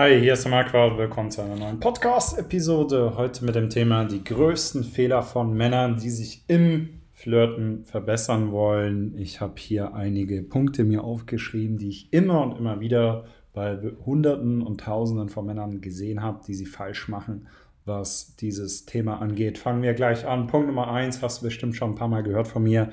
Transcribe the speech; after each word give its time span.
Hi, 0.00 0.18
hier 0.18 0.32
ist 0.32 0.44
der 0.44 0.50
Marquardt. 0.50 0.96
Willkommen 0.96 1.30
zu 1.30 1.42
einer 1.42 1.56
neuen 1.56 1.78
Podcast-Episode. 1.78 3.18
Heute 3.18 3.44
mit 3.44 3.54
dem 3.54 3.68
Thema 3.68 4.06
die 4.06 4.24
größten 4.24 4.82
Fehler 4.82 5.22
von 5.22 5.52
Männern, 5.52 5.98
die 5.98 6.08
sich 6.08 6.42
im 6.48 7.02
Flirten 7.12 7.84
verbessern 7.84 8.50
wollen. 8.50 9.14
Ich 9.18 9.42
habe 9.42 9.56
hier 9.58 9.92
einige 9.92 10.42
Punkte 10.42 10.84
mir 10.84 11.04
aufgeschrieben, 11.04 11.76
die 11.76 11.90
ich 11.90 12.14
immer 12.14 12.42
und 12.42 12.56
immer 12.56 12.80
wieder 12.80 13.26
bei 13.52 13.78
Hunderten 14.06 14.62
und 14.62 14.80
Tausenden 14.80 15.28
von 15.28 15.44
Männern 15.44 15.82
gesehen 15.82 16.22
habe, 16.22 16.40
die 16.46 16.54
sie 16.54 16.64
falsch 16.64 17.08
machen, 17.08 17.48
was 17.84 18.36
dieses 18.36 18.86
Thema 18.86 19.20
angeht. 19.20 19.58
Fangen 19.58 19.82
wir 19.82 19.92
gleich 19.92 20.26
an. 20.26 20.46
Punkt 20.46 20.68
Nummer 20.68 20.90
eins 20.90 21.20
hast 21.20 21.42
du 21.42 21.44
bestimmt 21.44 21.76
schon 21.76 21.90
ein 21.90 21.96
paar 21.96 22.08
Mal 22.08 22.22
gehört 22.22 22.48
von 22.48 22.62
mir. 22.62 22.88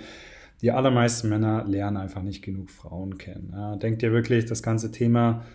Die 0.62 0.72
allermeisten 0.72 1.30
Männer 1.30 1.64
lernen 1.66 1.96
einfach 1.96 2.22
nicht 2.22 2.42
genug 2.42 2.70
Frauen 2.70 3.18
kennen. 3.18 3.80
Denkt 3.80 4.04
ihr 4.04 4.12
wirklich, 4.12 4.44
das 4.44 4.62
ganze 4.62 4.92
Thema 4.92 5.46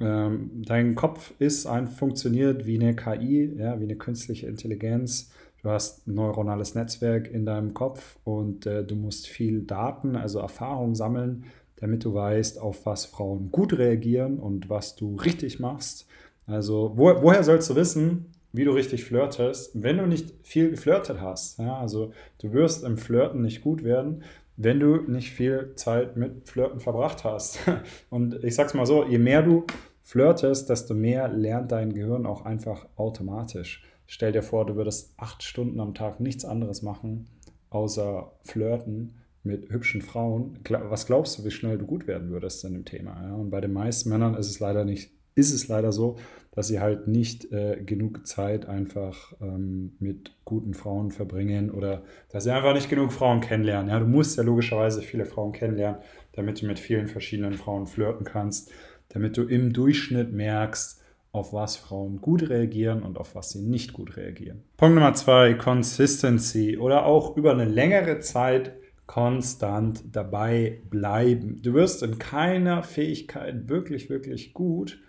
ähm, 0.00 0.62
dein 0.64 0.94
Kopf 0.94 1.32
ist 1.38 1.66
ein, 1.66 1.88
funktioniert 1.88 2.66
wie 2.66 2.80
eine 2.80 2.94
KI, 2.94 3.52
ja, 3.56 3.80
wie 3.80 3.84
eine 3.84 3.96
künstliche 3.96 4.46
Intelligenz. 4.46 5.30
Du 5.62 5.70
hast 5.70 6.06
ein 6.06 6.14
neuronales 6.14 6.74
Netzwerk 6.74 7.28
in 7.30 7.44
deinem 7.44 7.74
Kopf 7.74 8.16
und 8.24 8.66
äh, 8.66 8.84
du 8.84 8.94
musst 8.94 9.26
viel 9.26 9.62
Daten, 9.62 10.14
also 10.14 10.38
Erfahrung 10.38 10.94
sammeln, 10.94 11.44
damit 11.76 12.04
du 12.04 12.14
weißt, 12.14 12.60
auf 12.60 12.86
was 12.86 13.06
Frauen 13.06 13.50
gut 13.50 13.76
reagieren 13.76 14.38
und 14.38 14.70
was 14.70 14.94
du 14.94 15.16
richtig 15.16 15.58
machst. 15.58 16.06
Also 16.46 16.92
wo, 16.94 17.06
woher 17.22 17.42
sollst 17.42 17.68
du 17.70 17.76
wissen, 17.76 18.26
wie 18.52 18.64
du 18.64 18.70
richtig 18.70 19.04
flirtest, 19.04 19.82
wenn 19.82 19.98
du 19.98 20.06
nicht 20.06 20.32
viel 20.42 20.70
geflirtet 20.70 21.20
hast? 21.20 21.58
Ja, 21.58 21.78
also 21.78 22.12
du 22.40 22.52
wirst 22.52 22.84
im 22.84 22.96
Flirten 22.96 23.42
nicht 23.42 23.60
gut 23.60 23.82
werden, 23.82 24.22
wenn 24.56 24.80
du 24.80 24.96
nicht 24.96 25.30
viel 25.30 25.72
Zeit 25.76 26.16
mit 26.16 26.48
Flirten 26.48 26.80
verbracht 26.80 27.24
hast. 27.24 27.58
Und 28.10 28.42
ich 28.44 28.54
sag's 28.54 28.74
mal 28.74 28.86
so, 28.86 29.04
je 29.04 29.18
mehr 29.18 29.42
du 29.42 29.66
flirtest, 30.08 30.70
desto 30.70 30.94
mehr 30.94 31.28
lernt 31.28 31.70
dein 31.70 31.92
Gehirn 31.92 32.24
auch 32.24 32.46
einfach 32.46 32.86
automatisch. 32.96 33.82
Stell 34.06 34.32
dir 34.32 34.42
vor, 34.42 34.64
du 34.64 34.74
würdest 34.74 35.12
acht 35.18 35.42
Stunden 35.42 35.80
am 35.80 35.92
Tag 35.92 36.18
nichts 36.18 36.46
anderes 36.46 36.80
machen, 36.80 37.28
außer 37.68 38.32
flirten 38.42 39.18
mit 39.42 39.68
hübschen 39.68 40.00
Frauen. 40.00 40.58
Was 40.66 41.06
glaubst 41.06 41.38
du, 41.38 41.44
wie 41.44 41.50
schnell 41.50 41.76
du 41.76 41.84
gut 41.84 42.06
werden 42.06 42.30
würdest 42.30 42.64
in 42.64 42.72
dem 42.72 42.86
Thema? 42.86 43.22
Ja? 43.22 43.34
Und 43.34 43.50
bei 43.50 43.60
den 43.60 43.74
meisten 43.74 44.08
Männern 44.08 44.34
ist 44.34 44.48
es 44.48 44.60
leider 44.60 44.86
nicht, 44.86 45.10
ist 45.34 45.52
es 45.52 45.68
leider 45.68 45.92
so, 45.92 46.16
dass 46.52 46.68
sie 46.68 46.80
halt 46.80 47.06
nicht 47.06 47.52
äh, 47.52 47.76
genug 47.84 48.26
Zeit 48.26 48.66
einfach 48.66 49.34
ähm, 49.42 49.92
mit 49.98 50.34
guten 50.46 50.72
Frauen 50.72 51.10
verbringen 51.10 51.70
oder 51.70 52.02
dass 52.30 52.44
sie 52.44 52.50
einfach 52.50 52.72
nicht 52.72 52.88
genug 52.88 53.12
Frauen 53.12 53.42
kennenlernen. 53.42 53.90
Ja, 53.90 54.00
du 54.00 54.06
musst 54.06 54.38
ja 54.38 54.42
logischerweise 54.42 55.02
viele 55.02 55.26
Frauen 55.26 55.52
kennenlernen, 55.52 56.00
damit 56.32 56.62
du 56.62 56.66
mit 56.66 56.78
vielen 56.78 57.08
verschiedenen 57.08 57.52
Frauen 57.52 57.86
flirten 57.86 58.24
kannst 58.24 58.72
damit 59.08 59.36
du 59.36 59.42
im 59.42 59.72
Durchschnitt 59.72 60.32
merkst, 60.32 61.02
auf 61.32 61.52
was 61.52 61.76
Frauen 61.76 62.20
gut 62.20 62.48
reagieren 62.48 63.02
und 63.02 63.18
auf 63.18 63.34
was 63.34 63.50
sie 63.50 63.62
nicht 63.62 63.92
gut 63.92 64.16
reagieren. 64.16 64.62
Punkt 64.76 64.94
Nummer 64.94 65.14
zwei, 65.14 65.54
Consistency 65.54 66.78
oder 66.78 67.04
auch 67.04 67.36
über 67.36 67.52
eine 67.52 67.66
längere 67.66 68.20
Zeit 68.20 68.72
konstant 69.06 70.04
dabei 70.12 70.82
bleiben. 70.90 71.60
Du 71.62 71.74
wirst 71.74 72.02
in 72.02 72.18
keiner 72.18 72.82
Fähigkeit 72.82 73.68
wirklich, 73.68 74.10
wirklich 74.10 74.52
gut, 74.52 75.00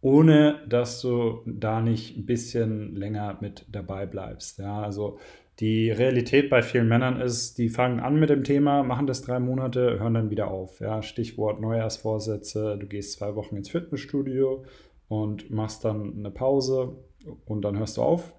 ohne 0.00 0.60
dass 0.68 1.00
du 1.00 1.40
da 1.46 1.80
nicht 1.80 2.16
ein 2.16 2.26
bisschen 2.26 2.94
länger 2.94 3.38
mit 3.40 3.64
dabei 3.70 4.06
bleibst. 4.06 4.58
Ja, 4.58 4.82
also 4.82 5.18
die 5.60 5.90
Realität 5.90 6.50
bei 6.50 6.62
vielen 6.62 6.88
Männern 6.88 7.20
ist, 7.20 7.58
die 7.58 7.68
fangen 7.68 8.00
an 8.00 8.18
mit 8.18 8.30
dem 8.30 8.42
Thema, 8.42 8.82
machen 8.82 9.06
das 9.06 9.22
drei 9.22 9.38
Monate, 9.38 10.00
hören 10.00 10.14
dann 10.14 10.30
wieder 10.30 10.48
auf. 10.48 10.80
Ja, 10.80 11.02
Stichwort 11.02 11.60
Neujahrsvorsätze, 11.60 12.76
du 12.78 12.86
gehst 12.86 13.12
zwei 13.12 13.36
Wochen 13.36 13.56
ins 13.56 13.70
Fitnessstudio 13.70 14.64
und 15.08 15.50
machst 15.50 15.84
dann 15.84 16.14
eine 16.18 16.30
Pause 16.30 16.96
und 17.44 17.64
dann 17.64 17.78
hörst 17.78 17.96
du 17.96 18.02
auf. 18.02 18.34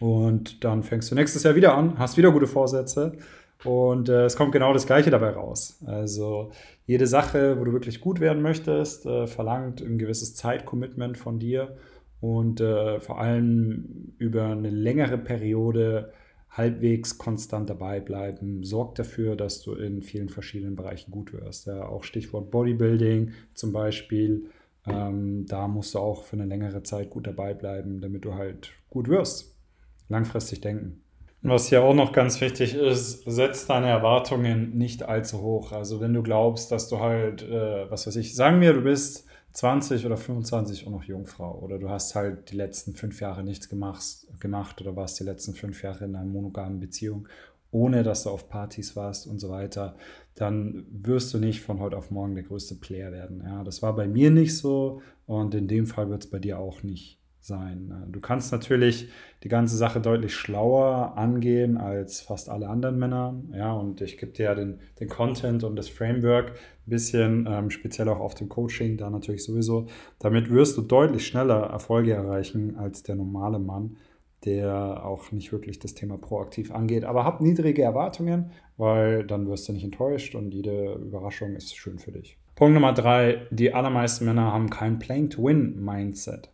Und 0.00 0.64
dann 0.64 0.82
fängst 0.82 1.10
du 1.10 1.14
nächstes 1.14 1.42
Jahr 1.42 1.54
wieder 1.54 1.74
an, 1.74 1.98
hast 1.98 2.16
wieder 2.16 2.32
gute 2.32 2.46
Vorsätze 2.46 3.18
und 3.64 4.08
äh, 4.08 4.24
es 4.24 4.36
kommt 4.36 4.52
genau 4.52 4.72
das 4.72 4.86
Gleiche 4.86 5.10
dabei 5.10 5.30
raus. 5.30 5.82
Also 5.86 6.50
jede 6.86 7.06
Sache, 7.06 7.58
wo 7.60 7.64
du 7.64 7.72
wirklich 7.72 8.00
gut 8.00 8.20
werden 8.20 8.42
möchtest, 8.42 9.06
äh, 9.06 9.26
verlangt 9.26 9.80
ein 9.80 9.98
gewisses 9.98 10.34
Zeitcommitment 10.34 11.18
von 11.18 11.38
dir 11.38 11.76
und 12.20 12.60
äh, 12.60 13.00
vor 13.00 13.20
allem 13.20 14.14
über 14.18 14.46
eine 14.46 14.70
längere 14.70 15.18
Periode 15.18 16.12
halbwegs 16.52 17.16
konstant 17.16 17.70
dabei 17.70 18.00
bleiben, 18.00 18.62
sorgt 18.62 18.98
dafür, 18.98 19.36
dass 19.36 19.62
du 19.62 19.74
in 19.74 20.02
vielen 20.02 20.28
verschiedenen 20.28 20.76
Bereichen 20.76 21.10
gut 21.10 21.32
wirst. 21.32 21.66
Ja, 21.66 21.86
auch 21.86 22.04
Stichwort 22.04 22.50
Bodybuilding 22.50 23.32
zum 23.54 23.72
Beispiel. 23.72 24.50
Ähm, 24.86 25.46
da 25.46 25.66
musst 25.66 25.94
du 25.94 25.98
auch 25.98 26.24
für 26.24 26.36
eine 26.36 26.46
längere 26.46 26.82
Zeit 26.82 27.10
gut 27.10 27.26
dabei 27.26 27.54
bleiben, 27.54 28.00
damit 28.00 28.24
du 28.24 28.34
halt 28.34 28.72
gut 28.90 29.08
wirst. 29.08 29.56
Langfristig 30.08 30.60
denken. 30.60 31.00
Was 31.40 31.68
hier 31.68 31.82
auch 31.82 31.94
noch 31.94 32.12
ganz 32.12 32.40
wichtig 32.40 32.74
ist, 32.74 33.24
setz 33.24 33.66
deine 33.66 33.88
Erwartungen 33.88 34.76
nicht 34.76 35.02
allzu 35.02 35.40
hoch. 35.40 35.72
Also 35.72 36.00
wenn 36.00 36.14
du 36.14 36.22
glaubst, 36.22 36.70
dass 36.70 36.88
du 36.88 37.00
halt, 37.00 37.42
äh, 37.42 37.90
was 37.90 38.06
weiß 38.06 38.16
ich, 38.16 38.36
sagen 38.36 38.60
wir, 38.60 38.74
du 38.74 38.82
bist 38.82 39.26
20 39.52 40.06
oder 40.06 40.16
25 40.16 40.86
und 40.86 40.92
noch 40.92 41.04
Jungfrau 41.04 41.58
oder 41.60 41.78
du 41.78 41.90
hast 41.90 42.14
halt 42.14 42.50
die 42.50 42.56
letzten 42.56 42.94
fünf 42.94 43.20
Jahre 43.20 43.42
nichts 43.44 43.68
gemacht, 43.68 44.02
gemacht 44.40 44.80
oder 44.80 44.96
warst 44.96 45.20
die 45.20 45.24
letzten 45.24 45.54
fünf 45.54 45.82
Jahre 45.82 46.04
in 46.04 46.16
einer 46.16 46.24
monogamen 46.24 46.80
Beziehung, 46.80 47.28
ohne 47.70 48.02
dass 48.02 48.24
du 48.24 48.30
auf 48.30 48.48
Partys 48.48 48.96
warst 48.96 49.26
und 49.26 49.40
so 49.40 49.50
weiter, 49.50 49.96
dann 50.34 50.86
wirst 50.90 51.34
du 51.34 51.38
nicht 51.38 51.60
von 51.60 51.80
heute 51.80 51.96
auf 51.96 52.10
morgen 52.10 52.34
der 52.34 52.44
größte 52.44 52.76
Player 52.76 53.12
werden. 53.12 53.42
Ja, 53.44 53.62
das 53.64 53.82
war 53.82 53.94
bei 53.94 54.08
mir 54.08 54.30
nicht 54.30 54.56
so 54.56 55.02
und 55.26 55.54
in 55.54 55.68
dem 55.68 55.86
Fall 55.86 56.08
wird 56.08 56.24
es 56.24 56.30
bei 56.30 56.38
dir 56.38 56.58
auch 56.58 56.82
nicht 56.82 57.21
sein. 57.44 57.86
Ne? 57.88 58.06
Du 58.10 58.20
kannst 58.20 58.52
natürlich 58.52 59.08
die 59.42 59.48
ganze 59.48 59.76
Sache 59.76 60.00
deutlich 60.00 60.34
schlauer 60.34 61.14
angehen 61.16 61.76
als 61.76 62.20
fast 62.20 62.48
alle 62.48 62.68
anderen 62.68 62.98
Männer. 62.98 63.42
Ja, 63.52 63.72
und 63.72 64.00
ich 64.00 64.18
gebe 64.18 64.32
dir 64.32 64.44
ja 64.44 64.54
den, 64.54 64.78
den 65.00 65.08
Content 65.08 65.64
und 65.64 65.76
das 65.76 65.88
Framework 65.88 66.50
ein 66.50 66.90
bisschen, 66.90 67.46
ähm, 67.50 67.70
speziell 67.70 68.08
auch 68.08 68.20
auf 68.20 68.34
dem 68.34 68.48
Coaching, 68.48 68.96
da 68.96 69.10
natürlich 69.10 69.44
sowieso. 69.44 69.86
Damit 70.18 70.50
wirst 70.50 70.76
du 70.76 70.82
deutlich 70.82 71.26
schneller 71.26 71.64
Erfolge 71.64 72.12
erreichen 72.12 72.76
als 72.76 73.02
der 73.02 73.16
normale 73.16 73.58
Mann, 73.58 73.96
der 74.44 75.04
auch 75.04 75.32
nicht 75.32 75.52
wirklich 75.52 75.78
das 75.78 75.94
Thema 75.94 76.18
proaktiv 76.18 76.72
angeht. 76.72 77.04
Aber 77.04 77.24
hab 77.24 77.40
niedrige 77.40 77.82
Erwartungen, 77.82 78.52
weil 78.76 79.24
dann 79.24 79.48
wirst 79.48 79.68
du 79.68 79.72
nicht 79.72 79.84
enttäuscht 79.84 80.34
und 80.34 80.52
jede 80.52 80.94
Überraschung 80.94 81.54
ist 81.54 81.76
schön 81.76 81.98
für 81.98 82.12
dich. 82.12 82.38
Punkt 82.54 82.74
Nummer 82.74 82.92
drei, 82.92 83.46
die 83.50 83.72
allermeisten 83.72 84.26
Männer 84.26 84.52
haben 84.52 84.68
kein 84.68 84.98
Playing-to-Win-Mindset. 84.98 86.51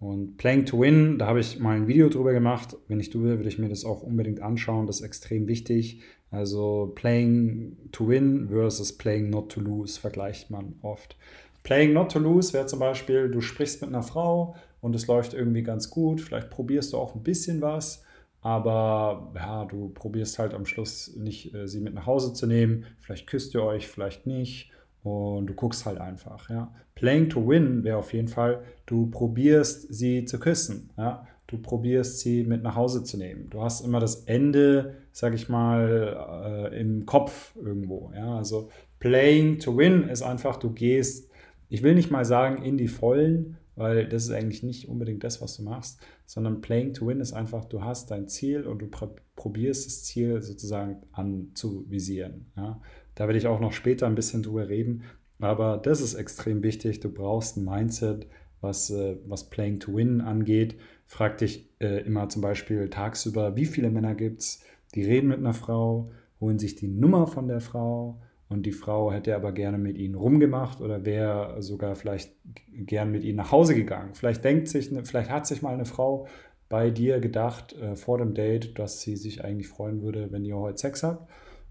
Und 0.00 0.36
Playing 0.36 0.64
to 0.64 0.80
Win, 0.80 1.18
da 1.18 1.26
habe 1.26 1.40
ich 1.40 1.58
mal 1.58 1.76
ein 1.76 1.88
Video 1.88 2.08
drüber 2.08 2.32
gemacht. 2.32 2.76
Wenn 2.86 3.00
ich 3.00 3.10
du 3.10 3.22
will, 3.22 3.38
würde 3.38 3.48
ich 3.48 3.58
mir 3.58 3.68
das 3.68 3.84
auch 3.84 4.02
unbedingt 4.02 4.40
anschauen. 4.40 4.86
Das 4.86 5.00
ist 5.00 5.06
extrem 5.06 5.48
wichtig. 5.48 6.00
Also 6.30 6.92
Playing 6.94 7.76
to 7.90 8.06
Win 8.08 8.48
versus 8.48 8.96
Playing 8.96 9.30
not 9.30 9.50
to 9.50 9.60
lose 9.60 9.98
vergleicht 9.98 10.50
man 10.50 10.74
oft. 10.82 11.16
Playing 11.64 11.92
not 11.92 12.12
to 12.12 12.18
lose 12.18 12.52
wäre 12.52 12.66
zum 12.66 12.78
Beispiel, 12.78 13.28
du 13.28 13.40
sprichst 13.40 13.80
mit 13.80 13.88
einer 13.88 14.02
Frau 14.02 14.54
und 14.80 14.94
es 14.94 15.06
läuft 15.06 15.34
irgendwie 15.34 15.62
ganz 15.62 15.90
gut. 15.90 16.20
Vielleicht 16.20 16.50
probierst 16.50 16.92
du 16.92 16.98
auch 16.98 17.14
ein 17.14 17.22
bisschen 17.22 17.60
was, 17.60 18.04
aber 18.40 19.32
ja, 19.34 19.64
du 19.64 19.88
probierst 19.88 20.38
halt 20.38 20.54
am 20.54 20.64
Schluss 20.64 21.16
nicht, 21.16 21.54
äh, 21.54 21.66
sie 21.66 21.80
mit 21.80 21.94
nach 21.94 22.06
Hause 22.06 22.32
zu 22.32 22.46
nehmen. 22.46 22.86
Vielleicht 23.00 23.26
küsst 23.26 23.54
ihr 23.54 23.62
euch, 23.64 23.88
vielleicht 23.88 24.26
nicht 24.26 24.70
und 25.02 25.46
du 25.46 25.54
guckst 25.54 25.86
halt 25.86 25.98
einfach. 25.98 26.50
Ja. 26.50 26.72
Playing 26.94 27.28
to 27.28 27.46
win 27.46 27.84
wäre 27.84 27.98
auf 27.98 28.12
jeden 28.12 28.28
Fall, 28.28 28.62
du 28.86 29.06
probierst 29.06 29.92
sie 29.92 30.24
zu 30.24 30.38
küssen. 30.38 30.90
Ja. 30.96 31.26
Du 31.46 31.56
probierst 31.56 32.20
sie 32.20 32.44
mit 32.44 32.62
nach 32.62 32.76
Hause 32.76 33.04
zu 33.04 33.16
nehmen. 33.16 33.48
Du 33.48 33.62
hast 33.62 33.80
immer 33.80 34.00
das 34.00 34.24
Ende, 34.24 34.96
sag 35.12 35.34
ich 35.34 35.48
mal, 35.48 36.70
äh, 36.72 36.80
im 36.80 37.06
Kopf 37.06 37.56
irgendwo. 37.56 38.12
Ja. 38.14 38.36
Also 38.36 38.68
playing 39.00 39.58
to 39.58 39.76
win 39.76 40.08
ist 40.08 40.22
einfach, 40.22 40.56
du 40.56 40.70
gehst, 40.70 41.30
ich 41.70 41.82
will 41.82 41.94
nicht 41.94 42.10
mal 42.10 42.24
sagen 42.24 42.62
in 42.62 42.76
die 42.76 42.88
Vollen, 42.88 43.56
weil 43.76 44.08
das 44.08 44.24
ist 44.24 44.32
eigentlich 44.32 44.62
nicht 44.62 44.88
unbedingt 44.88 45.22
das, 45.22 45.40
was 45.40 45.56
du 45.56 45.62
machst, 45.62 46.00
sondern 46.26 46.60
playing 46.60 46.92
to 46.94 47.06
win 47.06 47.20
ist 47.20 47.32
einfach, 47.32 47.64
du 47.64 47.82
hast 47.82 48.10
dein 48.10 48.28
Ziel 48.28 48.66
und 48.66 48.80
du 48.80 48.88
probierst 49.36 49.86
das 49.86 50.02
Ziel 50.02 50.42
sozusagen 50.42 50.96
anzuvisieren. 51.12 52.46
Ja. 52.56 52.80
Da 53.18 53.26
werde 53.26 53.38
ich 53.38 53.48
auch 53.48 53.58
noch 53.58 53.72
später 53.72 54.06
ein 54.06 54.14
bisschen 54.14 54.44
drüber 54.44 54.68
reden. 54.68 55.02
Aber 55.40 55.76
das 55.76 56.00
ist 56.00 56.14
extrem 56.14 56.62
wichtig. 56.62 57.00
Du 57.00 57.12
brauchst 57.12 57.56
ein 57.56 57.64
Mindset, 57.64 58.28
was, 58.60 58.90
äh, 58.90 59.16
was 59.26 59.50
Playing 59.50 59.80
to 59.80 59.96
Win 59.96 60.20
angeht. 60.20 60.76
Frag 61.04 61.38
dich 61.38 61.68
äh, 61.80 62.02
immer 62.02 62.28
zum 62.28 62.42
Beispiel 62.42 62.88
tagsüber, 62.88 63.56
wie 63.56 63.66
viele 63.66 63.90
Männer 63.90 64.14
gibt 64.14 64.42
es, 64.42 64.62
die 64.94 65.02
reden 65.02 65.26
mit 65.26 65.38
einer 65.38 65.52
Frau, 65.52 66.12
holen 66.40 66.60
sich 66.60 66.76
die 66.76 66.86
Nummer 66.86 67.26
von 67.26 67.48
der 67.48 67.60
Frau 67.60 68.20
und 68.48 68.66
die 68.66 68.72
Frau 68.72 69.10
hätte 69.10 69.34
aber 69.34 69.50
gerne 69.50 69.78
mit 69.78 69.98
ihnen 69.98 70.14
rumgemacht 70.14 70.80
oder 70.80 71.04
wäre 71.04 71.60
sogar 71.60 71.96
vielleicht 71.96 72.36
gern 72.72 73.10
mit 73.10 73.24
ihnen 73.24 73.38
nach 73.38 73.50
Hause 73.50 73.74
gegangen. 73.74 74.14
Vielleicht 74.14 74.44
denkt 74.44 74.68
sich, 74.68 74.90
vielleicht 75.02 75.30
hat 75.30 75.44
sich 75.44 75.60
mal 75.60 75.74
eine 75.74 75.86
Frau 75.86 76.28
bei 76.68 76.90
dir 76.90 77.18
gedacht 77.18 77.72
äh, 77.72 77.96
vor 77.96 78.18
dem 78.18 78.34
Date, 78.34 78.78
dass 78.78 79.00
sie 79.00 79.16
sich 79.16 79.42
eigentlich 79.44 79.66
freuen 79.66 80.02
würde, 80.02 80.30
wenn 80.30 80.44
ihr 80.44 80.56
heute 80.56 80.78
Sex 80.78 81.02
habt 81.02 81.28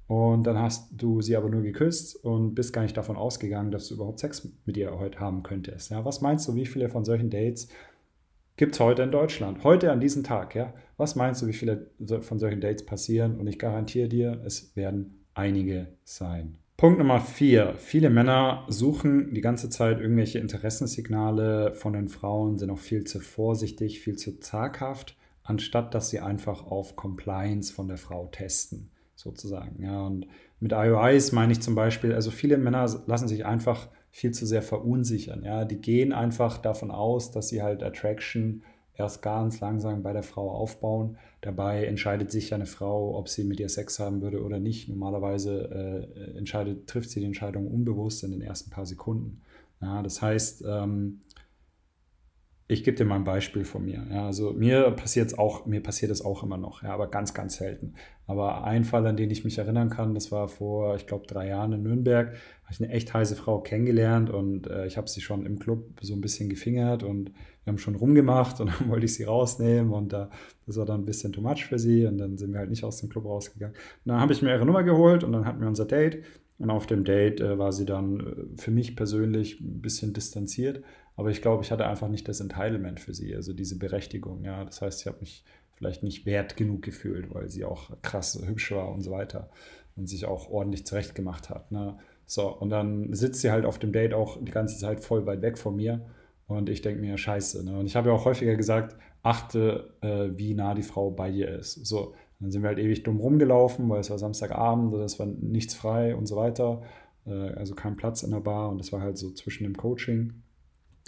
und 0.08 0.44
dann 0.44 0.58
hast 0.58 0.90
du 0.96 1.22
sie 1.22 1.36
aber 1.36 1.50
nur 1.50 1.62
geküsst 1.62 2.16
und 2.24 2.56
bist 2.56 2.72
gar 2.72 2.82
nicht 2.82 2.96
davon 2.96 3.18
ausgegangen, 3.18 3.72
dass 3.72 3.90
du 3.90 3.96
überhaupt 3.96 4.20
Sex 4.20 4.50
mit 4.66 4.78
ihr 4.78 4.98
heute 4.98 5.20
haben 5.20 5.44
könntest. 5.44 5.92
Ja, 5.92 6.06
was 6.06 6.22
meinst 6.22 6.48
du, 6.48 6.56
wie 6.56 6.66
viele 6.66 6.88
von 6.88 7.04
solchen 7.04 7.30
Dates 7.30 7.68
gibt 8.56 8.74
es 8.74 8.80
heute 8.80 9.04
in 9.04 9.12
Deutschland? 9.12 9.66
Heute 9.66 9.92
an 9.92 10.00
diesem 10.00 10.24
Tag, 10.24 10.56
ja? 10.56 10.74
Was 10.96 11.16
meinst 11.16 11.42
du, 11.42 11.48
wie 11.48 11.54
viele 11.54 11.92
von 12.22 12.40
solchen 12.40 12.62
Dates 12.62 12.86
passieren? 12.86 13.38
Und 13.38 13.48
ich 13.48 13.60
garantiere 13.60 14.08
dir, 14.08 14.42
es 14.46 14.76
werden 14.78 15.26
einige 15.34 15.90
sein. 16.06 16.58
Punkt 16.78 17.00
Nummer 17.00 17.20
vier. 17.20 17.74
Viele 17.78 18.10
Männer 18.10 18.66
suchen 18.70 19.34
die 19.34 19.42
ganze 19.42 19.70
Zeit 19.70 20.00
irgendwelche 20.00 20.40
Interessenssignale 20.40 21.74
von 21.74 21.94
den 21.94 22.08
Frauen, 22.08 22.58
sind 22.58 22.70
auch 22.70 22.80
viel 22.80 23.04
zu 23.04 23.20
vorsichtig, 23.20 24.00
viel 24.00 24.16
zu 24.16 24.40
zaghaft, 24.40 25.18
anstatt 25.44 25.94
dass 25.94 26.12
sie 26.12 26.22
einfach 26.22 26.66
auf 26.66 26.96
Compliance 26.96 27.74
von 27.74 27.88
der 27.90 27.98
Frau 27.98 28.28
testen 28.28 28.92
sozusagen. 29.28 29.84
Ja, 29.84 30.06
und 30.06 30.26
mit 30.60 30.72
IOIs 30.72 31.34
meine 31.34 31.52
ich 31.52 31.62
zum 31.62 31.76
Beispiel, 31.76 32.14
also 32.14 32.32
viele 32.32 32.58
Männer 32.58 32.90
lassen 33.06 33.28
sich 33.28 33.46
einfach 33.46 33.90
viel 34.10 34.32
zu 34.32 34.46
sehr 34.46 34.62
verunsichern. 34.62 35.44
Ja, 35.44 35.66
die 35.66 35.78
gehen 35.78 36.14
einfach 36.14 36.58
davon 36.58 36.92
aus, 36.92 37.32
dass 37.32 37.50
sie 37.50 37.62
halt 37.62 37.84
Attraction 37.84 38.64
erst 38.96 39.22
ganz 39.22 39.60
langsam 39.60 40.02
bei 40.02 40.14
der 40.14 40.24
Frau 40.24 40.50
aufbauen. 40.50 41.18
Dabei 41.42 41.86
entscheidet 41.86 42.32
sich 42.32 42.54
eine 42.54 42.66
Frau, 42.66 43.16
ob 43.18 43.30
sie 43.30 43.44
mit 43.44 43.60
ihr 43.60 43.70
Sex 43.70 44.00
haben 44.00 44.22
würde 44.22 44.44
oder 44.44 44.60
nicht. 44.60 44.90
Normalerweise 44.90 46.10
äh, 46.16 46.38
entscheidet, 46.38 46.88
trifft 46.88 47.12
sie 47.12 47.20
die 47.20 47.28
Entscheidung 47.28 47.68
unbewusst 47.68 48.24
in 48.24 48.32
den 48.32 48.42
ersten 48.42 48.72
paar 48.72 48.86
Sekunden. 48.86 49.42
Ja, 49.82 50.02
das 50.02 50.22
heißt, 50.22 50.64
ähm, 50.68 51.20
ich 52.70 52.84
gebe 52.84 52.98
dir 52.98 53.06
mal 53.06 53.16
ein 53.16 53.24
Beispiel 53.24 53.64
von 53.64 53.86
mir. 53.86 54.06
Ja, 54.12 54.26
also 54.26 54.52
mir 54.52 54.92
passiert 54.92 55.28
es 55.28 55.38
auch, 55.38 55.66
mir 55.66 55.82
passiert 55.82 56.12
es 56.12 56.24
auch 56.24 56.44
immer 56.44 56.58
noch, 56.58 56.84
ja, 56.84 56.94
aber 56.94 57.08
ganz, 57.08 57.34
ganz 57.34 57.56
selten. 57.56 57.94
Aber 58.26 58.66
ein 58.66 58.84
Fall, 58.84 59.08
an 59.08 59.16
den 59.16 59.32
ich 59.32 59.46
mich 59.46 59.58
erinnern 59.58 59.90
kann, 59.90 60.14
das 60.14 60.34
war 60.34 60.50
vor, 60.50 60.96
ich 60.96 61.08
glaube, 61.08 61.28
drei 61.28 61.48
Jahren 61.48 61.72
in 61.72 61.84
Nürnberg, 61.84 62.28
habe 62.28 62.72
ich 62.72 62.84
eine 62.84 62.92
echt 62.92 63.14
heiße 63.14 63.38
Frau 63.38 63.62
kennengelernt 63.62 64.30
und 64.30 64.68
äh, 64.68 64.86
ich 64.86 64.98
habe 64.98 65.08
sie 65.08 65.22
schon 65.22 65.46
im 65.46 65.60
Club 65.60 66.00
so 66.02 66.14
ein 66.14 66.20
bisschen 66.20 66.50
gefingert 66.50 67.04
und 67.04 67.32
wir 67.64 67.72
haben 67.72 67.78
schon 67.78 67.96
rumgemacht 67.96 68.60
und 68.60 68.68
dann 68.80 68.90
wollte 68.90 69.06
ich 69.06 69.14
sie 69.14 69.24
rausnehmen 69.24 69.94
und 69.94 70.12
äh, 70.12 70.26
das 70.66 70.76
war 70.76 70.86
dann 70.86 71.02
ein 71.02 71.06
bisschen 71.06 71.32
too 71.32 71.42
much 71.42 71.66
für 71.66 71.80
sie 71.80 72.06
und 72.06 72.18
dann 72.18 72.38
sind 72.38 72.52
wir 72.52 72.60
halt 72.60 72.70
nicht 72.70 72.84
aus 72.84 73.00
dem 73.00 73.08
Club 73.08 73.24
rausgegangen. 73.24 73.76
Und 73.76 74.10
dann 74.12 74.20
habe 74.20 74.34
ich 74.34 74.42
mir 74.42 74.52
ihre 74.52 74.66
Nummer 74.66 74.84
geholt 74.84 75.24
und 75.24 75.32
dann 75.32 75.46
hatten 75.46 75.62
wir 75.62 75.70
unser 75.70 75.86
Date 75.86 76.24
und 76.60 76.70
auf 76.70 76.86
dem 76.86 77.06
Date 77.06 77.40
äh, 77.40 77.58
war 77.58 77.72
sie 77.72 77.86
dann 77.86 78.20
äh, 78.20 78.62
für 78.62 78.72
mich 78.72 78.98
persönlich 78.98 79.62
ein 79.62 79.80
bisschen 79.82 80.12
distanziert 80.12 80.84
aber 81.18 81.32
ich 81.32 81.42
glaube, 81.42 81.64
ich 81.64 81.72
hatte 81.72 81.88
einfach 81.88 82.08
nicht 82.08 82.28
das 82.28 82.40
Entitlement 82.40 83.00
für 83.00 83.14
sie, 83.14 83.36
also 83.36 83.52
diese 83.52 83.78
Berechtigung. 83.78 84.44
Ja, 84.44 84.64
das 84.64 84.82
heißt, 84.82 85.02
ich 85.02 85.08
habe 85.08 85.18
mich 85.20 85.44
vielleicht 85.74 86.04
nicht 86.04 86.26
wert 86.28 86.56
genug 86.56 86.84
gefühlt, 86.84 87.34
weil 87.34 87.50
sie 87.50 87.66
auch 87.66 87.90
krass 88.04 88.40
hübsch 88.46 88.72
war 88.72 88.92
und 88.92 89.02
so 89.02 89.12
weiter 89.12 89.50
und 89.96 90.08
sich 90.08 90.26
auch 90.26 90.50
ordentlich 90.50 90.86
zurechtgemacht 90.86 91.50
hat. 91.50 91.72
Ne? 91.72 91.98
So, 92.28 92.48
und 92.48 92.70
dann 92.70 93.14
sitzt 93.14 93.42
sie 93.42 93.52
halt 93.52 93.66
auf 93.66 93.80
dem 93.80 93.92
Date 93.92 94.14
auch 94.14 94.38
die 94.40 94.52
ganze 94.52 94.78
Zeit 94.78 95.04
voll 95.04 95.26
weit 95.26 95.42
weg 95.42 95.58
von 95.58 95.76
mir. 95.76 96.06
Und 96.46 96.70
ich 96.70 96.82
denke 96.82 97.02
mir, 97.02 97.18
scheiße. 97.18 97.66
Ne? 97.66 97.78
Und 97.78 97.88
ich 97.88 97.96
habe 97.96 98.10
ja 98.10 98.16
auch 98.16 98.26
häufiger 98.26 98.56
gesagt, 98.56 98.96
achte, 99.24 99.96
äh, 100.02 100.30
wie 100.38 100.54
nah 100.54 100.76
die 100.76 100.84
Frau 100.84 101.10
bei 101.10 101.32
dir 101.32 101.50
ist. 101.50 101.86
So, 101.86 102.14
dann 102.40 102.52
sind 102.52 102.62
wir 102.62 102.70
halt 102.70 102.80
ewig 102.80 103.02
dumm 103.04 103.20
rumgelaufen, 103.20 103.90
weil 103.90 104.02
es 104.02 104.12
war 104.12 104.20
Samstagabend, 104.20 104.94
es 104.94 105.18
war 105.18 105.26
nichts 105.26 105.74
frei 105.74 106.16
und 106.16 106.28
so 106.28 106.36
weiter. 106.36 106.84
Äh, 107.26 107.32
also 107.32 107.74
kein 107.74 107.98
Platz 107.98 108.22
in 108.22 108.32
der 108.32 108.40
Bar 108.40 108.70
und 108.70 108.78
das 108.78 108.94
war 108.94 109.02
halt 109.02 109.18
so 109.18 109.32
zwischen 109.32 109.64
dem 109.64 109.76
Coaching 109.76 110.44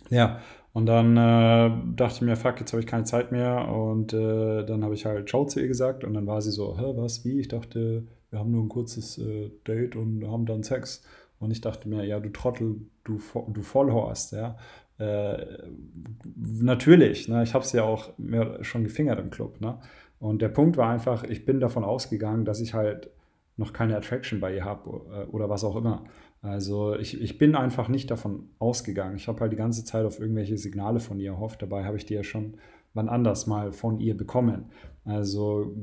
ja, 0.09 0.39
und 0.73 0.85
dann 0.85 1.17
äh, 1.17 1.95
dachte 1.95 2.15
ich 2.15 2.21
mir, 2.21 2.35
fuck, 2.35 2.59
jetzt 2.59 2.71
habe 2.73 2.81
ich 2.81 2.87
keine 2.87 3.03
Zeit 3.03 3.31
mehr. 3.31 3.67
Und 3.67 4.13
äh, 4.13 4.65
dann 4.65 4.83
habe 4.83 4.93
ich 4.93 5.05
halt 5.05 5.29
Ciao 5.29 5.45
zu 5.45 5.59
ihr 5.59 5.67
gesagt. 5.67 6.03
Und 6.03 6.13
dann 6.13 6.27
war 6.27 6.41
sie 6.41 6.51
so, 6.51 6.77
hä, 6.77 6.93
was, 6.95 7.25
wie? 7.25 7.39
Ich 7.39 7.47
dachte, 7.47 8.03
wir 8.29 8.39
haben 8.39 8.51
nur 8.51 8.63
ein 8.63 8.69
kurzes 8.69 9.17
äh, 9.17 9.51
Date 9.67 9.95
und 9.95 10.25
haben 10.27 10.45
dann 10.45 10.63
Sex. 10.63 11.03
Und 11.39 11.51
ich 11.51 11.61
dachte 11.61 11.89
mir, 11.89 12.05
ja, 12.05 12.19
du 12.19 12.29
Trottel, 12.29 12.81
du, 13.03 13.19
du 13.47 13.61
Vollhorst, 13.61 14.33
ja. 14.33 14.57
Äh, 14.99 15.45
natürlich, 16.35 17.29
ne, 17.29 17.43
ich 17.43 17.53
habe 17.53 17.63
es 17.63 17.71
ja 17.71 17.83
auch 17.83 18.09
mir 18.17 18.61
schon 18.63 18.83
gefingert 18.83 19.19
im 19.19 19.29
Club. 19.29 19.61
Ne? 19.61 19.79
Und 20.19 20.41
der 20.41 20.49
Punkt 20.49 20.75
war 20.75 20.89
einfach, 20.89 21.23
ich 21.23 21.45
bin 21.45 21.61
davon 21.61 21.85
ausgegangen, 21.85 22.43
dass 22.43 22.59
ich 22.59 22.73
halt 22.73 23.09
noch 23.55 23.71
keine 23.71 23.95
Attraction 23.95 24.41
bei 24.41 24.53
ihr 24.55 24.65
habe 24.65 25.01
äh, 25.11 25.25
oder 25.31 25.49
was 25.49 25.63
auch 25.63 25.77
immer. 25.77 26.03
Also 26.41 26.95
ich, 26.95 27.19
ich 27.19 27.37
bin 27.37 27.55
einfach 27.55 27.89
nicht 27.89 28.09
davon 28.09 28.49
ausgegangen. 28.59 29.17
Ich 29.17 29.27
habe 29.27 29.41
halt 29.41 29.51
die 29.51 29.57
ganze 29.57 29.83
Zeit 29.83 30.05
auf 30.05 30.19
irgendwelche 30.19 30.57
Signale 30.57 30.99
von 30.99 31.19
ihr 31.19 31.31
erhofft. 31.31 31.61
Dabei 31.61 31.83
habe 31.83 31.97
ich 31.97 32.05
die 32.05 32.13
ja 32.13 32.23
schon 32.23 32.57
wann 32.93 33.09
anders 33.09 33.45
mal 33.45 33.71
von 33.71 33.99
ihr 33.99 34.17
bekommen. 34.17 34.65
Also 35.05 35.75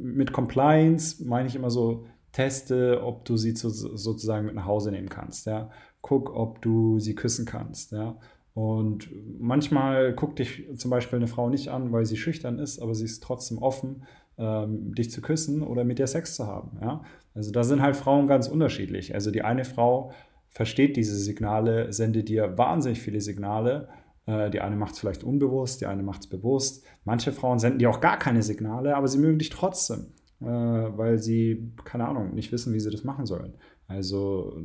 mit 0.00 0.32
Compliance 0.32 1.24
meine 1.24 1.48
ich 1.48 1.54
immer 1.54 1.70
so, 1.70 2.06
teste, 2.32 3.02
ob 3.02 3.24
du 3.24 3.36
sie 3.36 3.54
zu, 3.54 3.70
sozusagen 3.70 4.46
mit 4.46 4.54
nach 4.54 4.66
Hause 4.66 4.90
nehmen 4.90 5.08
kannst. 5.08 5.46
Ja? 5.46 5.70
Guck, 6.00 6.34
ob 6.34 6.62
du 6.62 6.98
sie 6.98 7.14
küssen 7.14 7.44
kannst. 7.44 7.92
Ja? 7.92 8.18
Und 8.54 9.08
manchmal 9.38 10.12
guckt 10.14 10.38
dich 10.38 10.64
zum 10.76 10.90
Beispiel 10.90 11.18
eine 11.18 11.26
Frau 11.26 11.48
nicht 11.48 11.68
an, 11.68 11.92
weil 11.92 12.06
sie 12.06 12.16
schüchtern 12.16 12.58
ist, 12.58 12.80
aber 12.80 12.94
sie 12.94 13.04
ist 13.04 13.22
trotzdem 13.22 13.58
offen, 13.58 14.04
ähm, 14.40 14.94
dich 14.94 15.10
zu 15.10 15.20
küssen 15.20 15.62
oder 15.62 15.84
mit 15.84 15.98
dir 15.98 16.06
Sex 16.06 16.34
zu 16.34 16.46
haben. 16.46 16.78
Ja? 16.80 17.02
Also 17.34 17.52
da 17.52 17.62
sind 17.62 17.82
halt 17.82 17.94
Frauen 17.94 18.26
ganz 18.26 18.48
unterschiedlich. 18.48 19.14
Also 19.14 19.30
die 19.30 19.42
eine 19.42 19.64
Frau 19.64 20.12
versteht 20.48 20.96
diese 20.96 21.16
Signale, 21.16 21.92
sendet 21.92 22.28
dir 22.28 22.56
wahnsinnig 22.56 23.00
viele 23.00 23.20
Signale. 23.20 23.88
Äh, 24.26 24.50
die 24.50 24.62
eine 24.62 24.76
macht 24.76 24.94
es 24.94 24.98
vielleicht 24.98 25.22
unbewusst, 25.24 25.82
die 25.82 25.86
eine 25.86 26.02
macht 26.02 26.22
es 26.22 26.26
bewusst. 26.26 26.84
Manche 27.04 27.32
Frauen 27.32 27.58
senden 27.58 27.78
dir 27.78 27.90
auch 27.90 28.00
gar 28.00 28.18
keine 28.18 28.42
Signale, 28.42 28.96
aber 28.96 29.08
sie 29.08 29.18
mögen 29.18 29.38
dich 29.38 29.50
trotzdem, 29.50 30.06
äh, 30.40 30.46
weil 30.46 31.18
sie, 31.18 31.72
keine 31.84 32.08
Ahnung, 32.08 32.34
nicht 32.34 32.50
wissen, 32.50 32.72
wie 32.72 32.80
sie 32.80 32.90
das 32.90 33.04
machen 33.04 33.26
sollen. 33.26 33.54
Also 33.88 34.56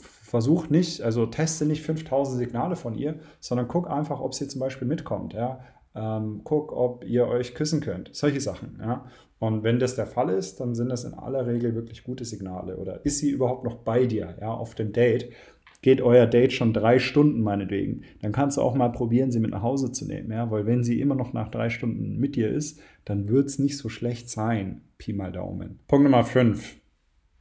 versuch 0.00 0.70
nicht, 0.70 1.02
also 1.02 1.26
teste 1.26 1.66
nicht 1.66 1.82
5000 1.82 2.38
Signale 2.38 2.76
von 2.76 2.94
ihr, 2.94 3.20
sondern 3.38 3.68
guck 3.68 3.88
einfach, 3.88 4.20
ob 4.20 4.34
sie 4.34 4.48
zum 4.48 4.58
Beispiel 4.58 4.88
mitkommt. 4.88 5.34
Ja? 5.34 5.60
Ähm, 5.94 6.40
guck, 6.44 6.72
ob 6.72 7.04
ihr 7.04 7.26
euch 7.28 7.54
küssen 7.54 7.80
könnt. 7.80 8.10
Solche 8.12 8.40
Sachen. 8.40 8.78
Ja? 8.80 9.06
Und 9.38 9.62
wenn 9.62 9.78
das 9.78 9.94
der 9.94 10.06
Fall 10.06 10.30
ist, 10.30 10.60
dann 10.60 10.74
sind 10.74 10.88
das 10.88 11.04
in 11.04 11.14
aller 11.14 11.46
Regel 11.46 11.74
wirklich 11.74 12.04
gute 12.04 12.24
Signale. 12.24 12.76
Oder 12.76 13.04
ist 13.04 13.18
sie 13.18 13.30
überhaupt 13.30 13.64
noch 13.64 13.76
bei 13.76 14.06
dir, 14.06 14.36
ja, 14.40 14.52
auf 14.52 14.74
dem 14.74 14.92
Date? 14.92 15.30
Geht 15.82 16.00
euer 16.00 16.26
Date 16.26 16.54
schon 16.54 16.72
drei 16.72 16.98
Stunden 16.98 17.42
meinetwegen, 17.42 18.04
dann 18.22 18.32
kannst 18.32 18.56
du 18.56 18.62
auch 18.62 18.74
mal 18.74 18.88
probieren, 18.88 19.30
sie 19.30 19.40
mit 19.40 19.50
nach 19.50 19.60
Hause 19.60 19.92
zu 19.92 20.06
nehmen, 20.06 20.32
ja, 20.32 20.50
weil 20.50 20.64
wenn 20.64 20.82
sie 20.82 20.98
immer 20.98 21.14
noch 21.14 21.34
nach 21.34 21.50
drei 21.50 21.68
Stunden 21.68 22.16
mit 22.16 22.36
dir 22.36 22.48
ist, 22.48 22.80
dann 23.04 23.28
wird 23.28 23.48
es 23.48 23.58
nicht 23.58 23.76
so 23.76 23.90
schlecht 23.90 24.30
sein. 24.30 24.80
Pi 24.96 25.12
mal 25.12 25.30
Daumen. 25.30 25.78
Punkt 25.86 26.04
Nummer 26.04 26.24
5 26.24 26.76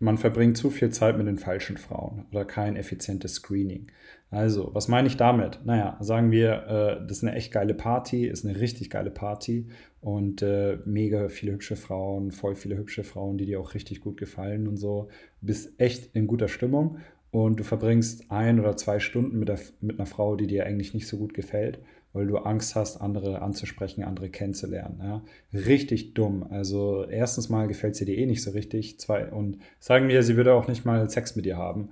man 0.03 0.17
verbringt 0.17 0.57
zu 0.57 0.69
viel 0.69 0.89
Zeit 0.89 1.17
mit 1.17 1.27
den 1.27 1.37
falschen 1.37 1.77
Frauen 1.77 2.25
oder 2.29 2.43
kein 2.43 2.75
effizientes 2.75 3.35
Screening. 3.35 3.87
Also, 4.29 4.69
was 4.73 4.89
meine 4.89 5.07
ich 5.07 5.15
damit? 5.15 5.59
Naja, 5.63 5.97
sagen 6.01 6.31
wir, 6.31 6.51
äh, 6.67 7.07
das 7.07 7.17
ist 7.19 7.23
eine 7.23 7.35
echt 7.35 7.53
geile 7.53 7.73
Party, 7.73 8.27
ist 8.27 8.45
eine 8.45 8.59
richtig 8.59 8.89
geile 8.89 9.11
Party 9.11 9.67
und 10.01 10.41
äh, 10.41 10.79
mega 10.85 11.29
viele 11.29 11.53
hübsche 11.53 11.77
Frauen, 11.77 12.31
voll 12.31 12.55
viele 12.55 12.75
hübsche 12.75 13.05
Frauen, 13.05 13.37
die 13.37 13.45
dir 13.45 13.61
auch 13.61 13.75
richtig 13.75 14.01
gut 14.01 14.17
gefallen 14.17 14.67
und 14.67 14.75
so. 14.75 15.07
Du 15.39 15.47
bist 15.47 15.79
echt 15.79 16.13
in 16.15 16.27
guter 16.27 16.49
Stimmung 16.49 16.97
und 17.31 17.59
du 17.59 17.63
verbringst 17.63 18.29
ein 18.29 18.59
oder 18.59 18.75
zwei 18.75 18.99
Stunden 18.99 19.39
mit, 19.39 19.47
der, 19.47 19.59
mit 19.79 19.99
einer 19.99 20.05
Frau, 20.05 20.35
die 20.35 20.47
dir 20.47 20.65
eigentlich 20.65 20.93
nicht 20.93 21.07
so 21.07 21.17
gut 21.17 21.33
gefällt 21.33 21.79
weil 22.13 22.27
du 22.27 22.37
Angst 22.37 22.75
hast, 22.75 23.01
andere 23.01 23.41
anzusprechen, 23.41 24.03
andere 24.03 24.29
kennenzulernen. 24.29 24.99
Ja? 25.01 25.23
Richtig 25.51 26.13
dumm. 26.13 26.43
Also 26.49 27.05
erstens 27.05 27.49
mal 27.49 27.67
gefällt 27.67 27.95
sie 27.95 28.05
dir 28.05 28.17
eh 28.17 28.25
nicht 28.25 28.43
so 28.43 28.51
richtig. 28.51 28.99
Zwei, 28.99 29.31
und 29.31 29.57
sagen 29.79 30.07
wir, 30.07 30.23
sie 30.23 30.37
würde 30.37 30.53
auch 30.53 30.67
nicht 30.67 30.85
mal 30.85 31.09
Sex 31.09 31.35
mit 31.35 31.45
dir 31.45 31.57
haben. 31.57 31.89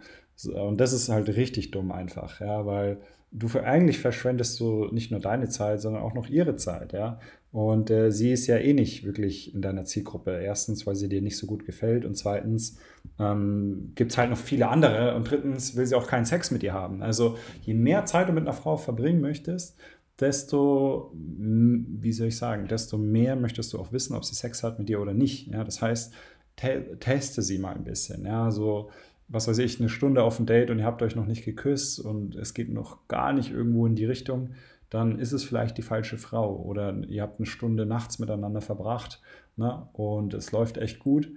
Und 0.54 0.80
das 0.80 0.94
ist 0.94 1.10
halt 1.10 1.30
richtig 1.36 1.72
dumm 1.72 1.92
einfach, 1.92 2.40
ja, 2.40 2.66
weil 2.66 2.98
du 3.32 3.48
für, 3.48 3.64
eigentlich 3.64 4.00
verschwendest 4.00 4.60
du 4.60 4.88
nicht 4.92 5.12
nur 5.12 5.20
deine 5.20 5.50
Zeit, 5.50 5.82
sondern 5.82 6.04
auch 6.04 6.14
noch 6.14 6.30
ihre 6.30 6.56
Zeit, 6.56 6.94
ja. 6.94 7.20
Und 7.52 7.90
äh, 7.90 8.12
sie 8.12 8.32
ist 8.32 8.48
ja 8.48 8.58
eh 8.58 8.74
nicht 8.74 9.04
wirklich 9.06 9.54
in 9.54 9.62
deiner 9.62 9.84
Zielgruppe. 9.84 10.40
Erstens, 10.42 10.88
weil 10.88 10.96
sie 10.96 11.10
dir 11.10 11.22
nicht 11.22 11.38
so 11.38 11.48
gut 11.48 11.66
gefällt 11.66 12.06
und 12.06 12.16
zweitens 12.16 12.78
ähm, 13.20 13.92
gibt 13.96 14.12
es 14.12 14.18
halt 14.18 14.30
noch 14.30 14.38
viele 14.38 14.70
andere 14.70 15.16
und 15.16 15.30
drittens 15.30 15.76
will 15.76 15.86
sie 15.86 15.96
auch 15.96 16.08
keinen 16.08 16.26
Sex 16.26 16.52
mit 16.52 16.62
dir 16.62 16.74
haben. 16.74 17.04
Also 17.04 17.38
je 17.64 17.74
mehr 17.74 18.06
Zeit 18.06 18.30
du 18.30 18.34
mit 18.34 18.44
einer 18.44 18.54
Frau 18.54 18.78
verbringen 18.78 19.20
möchtest, 19.20 19.78
desto, 20.22 21.12
wie 21.14 22.14
soll 22.14 22.28
ich 22.28 22.38
sagen, 22.38 22.68
desto 22.68 22.98
mehr 22.98 23.36
möchtest 23.36 23.74
du 23.74 23.80
auch 23.80 23.92
wissen, 23.92 24.16
ob 24.16 24.26
sie 24.26 24.36
Sex 24.36 24.64
hat 24.64 24.80
mit 24.80 24.90
dir 24.90 25.02
oder 25.02 25.14
nicht. 25.14 25.48
Ja, 25.48 25.64
das 25.64 25.82
heißt, 25.82 26.14
te 26.56 26.98
teste 27.00 27.42
sie 27.42 27.58
mal 27.58 27.76
ein 27.76 27.84
bisschen. 27.84 28.26
Ja, 28.26 28.52
so, 28.52 28.90
was 29.28 29.48
weiß 29.48 29.58
ich, 29.60 29.80
eine 29.80 29.90
Stunde 29.90 30.24
auf 30.24 30.40
ein 30.40 30.46
Date 30.46 30.70
und 30.70 30.80
ihr 30.80 30.86
habt 30.86 31.02
euch 31.02 31.16
noch 31.16 31.26
nicht 31.26 31.46
geküsst 31.46 32.00
und 32.00 32.36
es 32.36 32.54
geht 32.54 32.70
noch 32.70 33.08
gar 33.08 33.34
nicht 33.34 33.52
irgendwo 33.52 33.86
in 33.88 33.96
die 33.96 34.06
Richtung, 34.06 34.52
dann 34.90 35.20
ist 35.20 35.32
es 35.32 35.44
vielleicht 35.44 35.78
die 35.78 35.84
falsche 35.84 36.18
Frau 36.18 36.56
oder 36.58 36.94
ihr 37.08 37.22
habt 37.22 37.40
eine 37.40 37.46
Stunde 37.46 37.86
nachts 37.86 38.20
miteinander 38.20 38.62
verbracht 38.62 39.22
ne, 39.56 39.88
und 39.94 40.34
es 40.34 40.52
läuft 40.52 40.78
echt 40.78 41.00
gut 41.00 41.32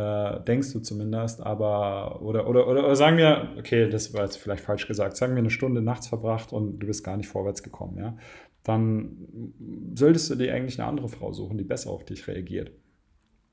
äh, 0.00 0.44
denkst 0.44 0.72
du 0.72 0.80
zumindest, 0.80 1.42
aber, 1.42 2.22
oder, 2.22 2.48
oder, 2.48 2.66
oder, 2.66 2.84
oder, 2.84 2.96
sagen 2.96 3.18
wir, 3.18 3.54
okay, 3.58 3.88
das 3.88 4.14
war 4.14 4.22
jetzt 4.22 4.36
vielleicht 4.36 4.64
falsch 4.64 4.88
gesagt, 4.88 5.16
sagen 5.16 5.34
wir 5.34 5.40
eine 5.40 5.50
Stunde 5.50 5.82
nachts 5.82 6.08
verbracht 6.08 6.52
und 6.52 6.78
du 6.78 6.86
bist 6.86 7.04
gar 7.04 7.16
nicht 7.16 7.28
vorwärts 7.28 7.62
gekommen, 7.62 7.98
ja, 7.98 8.16
dann 8.64 9.52
solltest 9.94 10.30
du 10.30 10.34
dir 10.34 10.54
eigentlich 10.54 10.78
eine 10.80 10.88
andere 10.88 11.08
Frau 11.08 11.32
suchen, 11.32 11.58
die 11.58 11.64
besser 11.64 11.90
auf 11.90 12.04
dich 12.04 12.26
reagiert. 12.26 12.72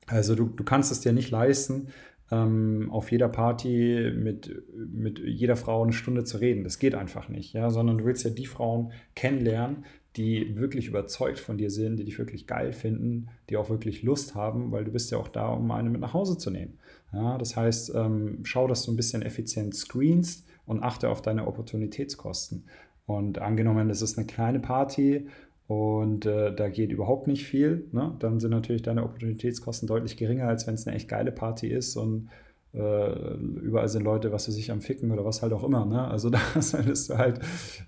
Also 0.08 0.36
du, 0.36 0.46
du 0.46 0.64
kannst 0.64 0.92
es 0.92 1.02
dir 1.02 1.12
nicht 1.12 1.32
leisten, 1.32 1.90
ähm, 2.32 2.90
auf 2.92 3.12
jeder 3.12 3.30
Party 3.30 4.12
mit, 4.16 4.64
mit 4.76 5.20
jeder 5.20 5.56
Frau 5.56 5.84
eine 5.84 5.94
Stunde 5.94 6.24
zu 6.24 6.38
reden. 6.38 6.64
Das 6.64 6.80
geht 6.80 6.96
einfach 6.96 7.30
nicht, 7.30 7.54
ja, 7.54 7.70
sondern 7.70 8.00
du 8.00 8.06
willst 8.06 8.26
ja 8.26 8.32
die 8.32 8.46
Frauen 8.46 8.92
kennenlernen, 9.16 9.86
die 10.18 10.58
wirklich 10.58 10.88
überzeugt 10.88 11.40
von 11.40 11.58
dir 11.58 11.70
sind, 11.70 11.98
die 11.98 12.04
dich 12.04 12.18
wirklich 12.18 12.48
geil 12.48 12.74
finden, 12.74 13.30
die 13.50 13.58
auch 13.58 13.70
wirklich 13.70 14.02
Lust 14.04 14.36
haben, 14.36 14.72
weil 14.72 14.84
du 14.84 14.92
bist 14.92 15.12
ja 15.12 15.18
auch 15.18 15.28
da, 15.28 15.50
um 15.50 15.70
eine 15.72 15.90
mit 15.90 16.02
nach 16.02 16.14
Hause 16.14 16.38
zu 16.38 16.50
nehmen. 16.50 16.80
Ja, 17.14 17.38
das 17.38 17.56
heißt, 17.56 17.94
ähm, 17.96 18.40
schau, 18.44 18.68
dass 18.68 18.84
du 18.84 18.92
ein 18.92 18.98
bisschen 18.98 19.22
effizient 19.22 19.76
screenst 19.76 20.46
und 20.66 20.84
achte 20.84 21.10
auf 21.10 21.22
deine 21.22 21.48
Opportunitätskosten. 21.48 22.66
Und 23.06 23.40
angenommen, 23.40 23.90
es 23.90 24.02
ist 24.02 24.18
eine 24.18 24.28
kleine 24.28 24.60
Party 24.60 25.28
und 25.68 26.26
äh, 26.26 26.54
da 26.54 26.68
geht 26.68 26.92
überhaupt 26.92 27.28
nicht 27.28 27.46
viel, 27.46 27.86
ne? 27.92 28.16
dann 28.20 28.40
sind 28.40 28.52
natürlich 28.52 28.82
deine 28.82 29.04
Opportunitätskosten 29.04 29.88
deutlich 29.88 30.18
geringer, 30.18 30.48
als 30.48 30.68
wenn 30.68 30.74
es 30.74 30.88
eine 30.88 30.96
echt 30.96 31.08
geile 31.08 31.32
Party 31.32 31.68
ist 31.68 31.96
und 31.96 32.30
überall 32.78 33.90
sind 33.90 34.04
Leute, 34.04 34.32
was 34.32 34.46
sie 34.46 34.52
sich 34.52 34.72
am 34.72 34.82
Ficken 34.82 35.12
oder 35.12 35.26
was 35.26 35.42
halt 35.42 35.54
auch 35.54 35.64
immer. 35.64 35.86
Ne? 35.86 36.08
Also 36.08 36.30
da 36.32 36.40
solltest 36.60 37.10
du 37.10 37.18
halt 37.18 37.40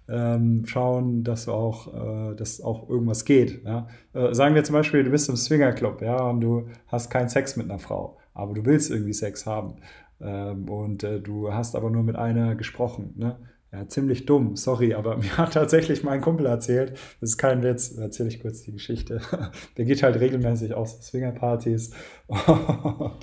ähm, 0.08 0.64
schauen, 0.66 1.24
dass 1.24 1.46
du 1.46 1.52
auch, 1.52 2.32
äh, 2.32 2.36
dass 2.36 2.62
auch 2.62 2.90
irgendwas 2.90 3.26
geht. 3.26 3.64
Ja? 3.64 3.88
Äh, 4.14 4.34
sagen 4.34 4.56
wir 4.56 4.64
zum 4.64 4.74
Beispiel, 4.74 5.04
du 5.04 5.12
bist 5.12 5.30
im 5.30 5.36
Swingerclub, 5.36 6.02
ja, 6.02 6.22
und 6.22 6.42
du 6.42 6.68
hast 6.88 7.10
keinen 7.10 7.30
Sex 7.30 7.56
mit 7.56 7.70
einer 7.70 7.80
Frau, 7.80 8.18
aber 8.34 8.54
du 8.54 8.66
willst 8.66 8.90
irgendwie 8.90 9.14
Sex 9.14 9.46
haben. 9.46 9.76
Ähm, 10.22 10.68
und 10.70 11.04
äh, 11.04 11.20
du 11.20 11.54
hast 11.54 11.76
aber 11.76 11.90
nur 11.90 12.04
mit 12.04 12.16
einer 12.16 12.56
gesprochen. 12.56 13.14
Ne? 13.16 13.38
Ja, 13.72 13.88
ziemlich 13.88 14.26
dumm, 14.26 14.56
sorry, 14.56 14.96
aber 14.96 15.18
mir 15.18 15.38
hat 15.38 15.54
tatsächlich 15.54 16.04
mein 16.04 16.22
Kumpel 16.22 16.46
erzählt, 16.46 16.94
das 17.22 17.32
ist 17.32 17.38
kein 17.38 17.62
Witz, 17.62 17.92
erzähle 17.98 18.30
ich 18.30 18.42
kurz 18.42 18.64
die 18.64 18.72
Geschichte. 18.72 19.22
Der 19.78 19.86
geht 19.86 20.02
halt 20.02 20.20
regelmäßig 20.20 20.74
aus 20.74 21.02
Swingerpartys 21.02 21.92
und, 22.28 23.18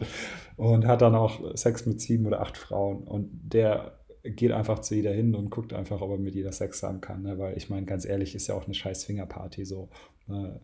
und 0.57 0.87
hat 0.87 1.03
dann 1.03 1.15
auch 1.15 1.57
Sex 1.57 1.87
mit 1.87 2.01
sieben 2.01 2.27
oder 2.27 2.41
acht 2.41 2.57
Frauen. 2.57 3.03
Und 3.05 3.31
der 3.53 3.99
geht 4.23 4.53
einfach 4.53 4.81
zu 4.81 4.95
jeder 4.95 5.13
hin 5.13 5.35
und 5.35 5.51
guckt 5.51 5.73
einfach, 5.73 6.01
ob 6.01 6.11
er 6.11 6.19
mit 6.19 6.35
jeder 6.35 6.53
Sex 6.53 6.83
haben 6.83 7.01
kann. 7.01 7.23
Ne? 7.23 7.39
Weil 7.39 7.57
ich 7.57 7.71
meine, 7.71 7.87
ganz 7.87 8.05
ehrlich, 8.05 8.35
ist 8.35 8.49
ja 8.49 8.55
auch 8.55 8.65
eine 8.65 8.75
scheiß 8.75 9.03
Swingerparty 9.03 9.65
so. 9.65 9.89
Ne? 10.27 10.61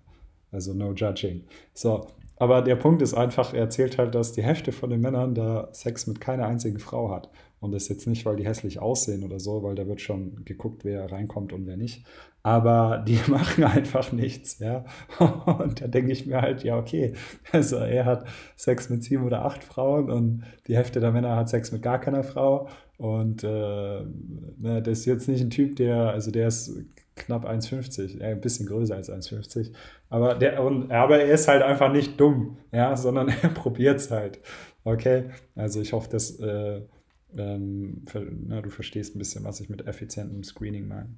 Also 0.51 0.75
no 0.75 0.93
judging. 0.93 1.45
So, 1.73 2.07
aber 2.37 2.61
der 2.63 2.77
Punkt 2.77 3.03
ist 3.03 3.15
einfach, 3.15 3.55
er 3.55 3.61
erzählt 3.61 3.99
halt, 3.99 4.15
dass 4.15 4.33
die 4.33 4.43
Hälfte 4.43 4.73
von 4.73 4.91
den 4.91 5.01
Männern 5.01 5.35
da 5.35 5.69
Sex 5.73 6.07
mit 6.07 6.21
keiner 6.21 6.47
einzigen 6.47 6.79
Frau 6.79 7.11
hat. 7.11 7.31
Und 7.63 7.71
das 7.71 7.89
jetzt 7.89 8.09
nicht, 8.09 8.27
weil 8.27 8.35
die 8.35 8.45
hässlich 8.45 8.81
aussehen 8.81 9.23
oder 9.23 9.39
so, 9.39 9.63
weil 9.63 9.77
da 9.77 9.87
wird 9.87 10.01
schon 10.01 10.45
geguckt, 10.45 10.85
wer 10.85 11.13
reinkommt 11.13 11.53
und 11.53 11.65
wer 11.65 11.77
nicht. 11.77 12.05
Aber 12.43 13.05
die 13.07 13.21
machen 13.29 13.63
einfach 13.63 14.11
nichts, 14.11 14.59
ja. 14.59 14.85
Und 15.21 15.81
da 15.81 15.87
denke 15.87 16.11
ich 16.11 16.27
mir 16.27 16.43
halt, 16.43 16.65
ja, 16.65 16.77
okay. 16.77 17.13
Also 17.53 17.77
er 17.77 18.05
hat 18.05 18.27
Sex 18.57 18.91
mit 18.91 19.05
sieben 19.05 19.25
oder 19.25 19.45
acht 19.45 19.63
Frauen 19.63 20.11
und 20.11 20.43
die 20.67 20.75
Hälfte 20.75 20.99
der 20.99 21.13
Männer 21.13 21.37
hat 21.37 21.51
Sex 21.51 21.71
mit 21.71 21.83
gar 21.83 22.01
keiner 22.01 22.25
Frau. 22.25 22.69
Und 22.99 23.45
äh, 23.45 23.47
ne, 23.49 24.83
das 24.83 24.99
ist 24.99 25.05
jetzt 25.05 25.29
nicht 25.29 25.43
ein 25.43 25.51
Typ, 25.51 25.77
der, 25.77 26.11
also 26.11 26.33
der 26.33 26.49
ist 26.49 26.77
knapp 27.15 27.49
1,50, 27.49 28.21
äh, 28.21 28.33
ein 28.33 28.41
bisschen 28.41 28.67
größer 28.67 28.97
als 28.97 29.09
1,50. 29.09 29.73
Aber, 30.11 30.35
der, 30.35 30.65
und, 30.65 30.91
aber 30.91 31.21
er 31.21 31.33
ist 31.33 31.47
halt 31.47 31.63
einfach 31.63 31.93
nicht 31.93 32.21
dumm, 32.21 32.59
ja, 32.73 32.97
sondern 32.97 33.29
er 33.43 33.51
probiert 33.51 34.01
es 34.01 34.11
halt. 34.11 34.41
Okay, 34.83 35.27
also 35.55 35.81
ich 35.81 35.93
hoffe, 35.93 36.11
dass 36.11 36.41
äh, 36.41 36.81
ähm, 37.37 38.03
für, 38.07 38.27
na, 38.47 38.61
du 38.61 38.71
verstehst 38.71 39.15
ein 39.15 39.19
bisschen, 39.19 39.45
was 39.45 39.61
ich 39.61 39.69
mit 39.69 39.87
effizientem 39.87 40.45
Screening 40.45 40.89
meine. 40.89 41.11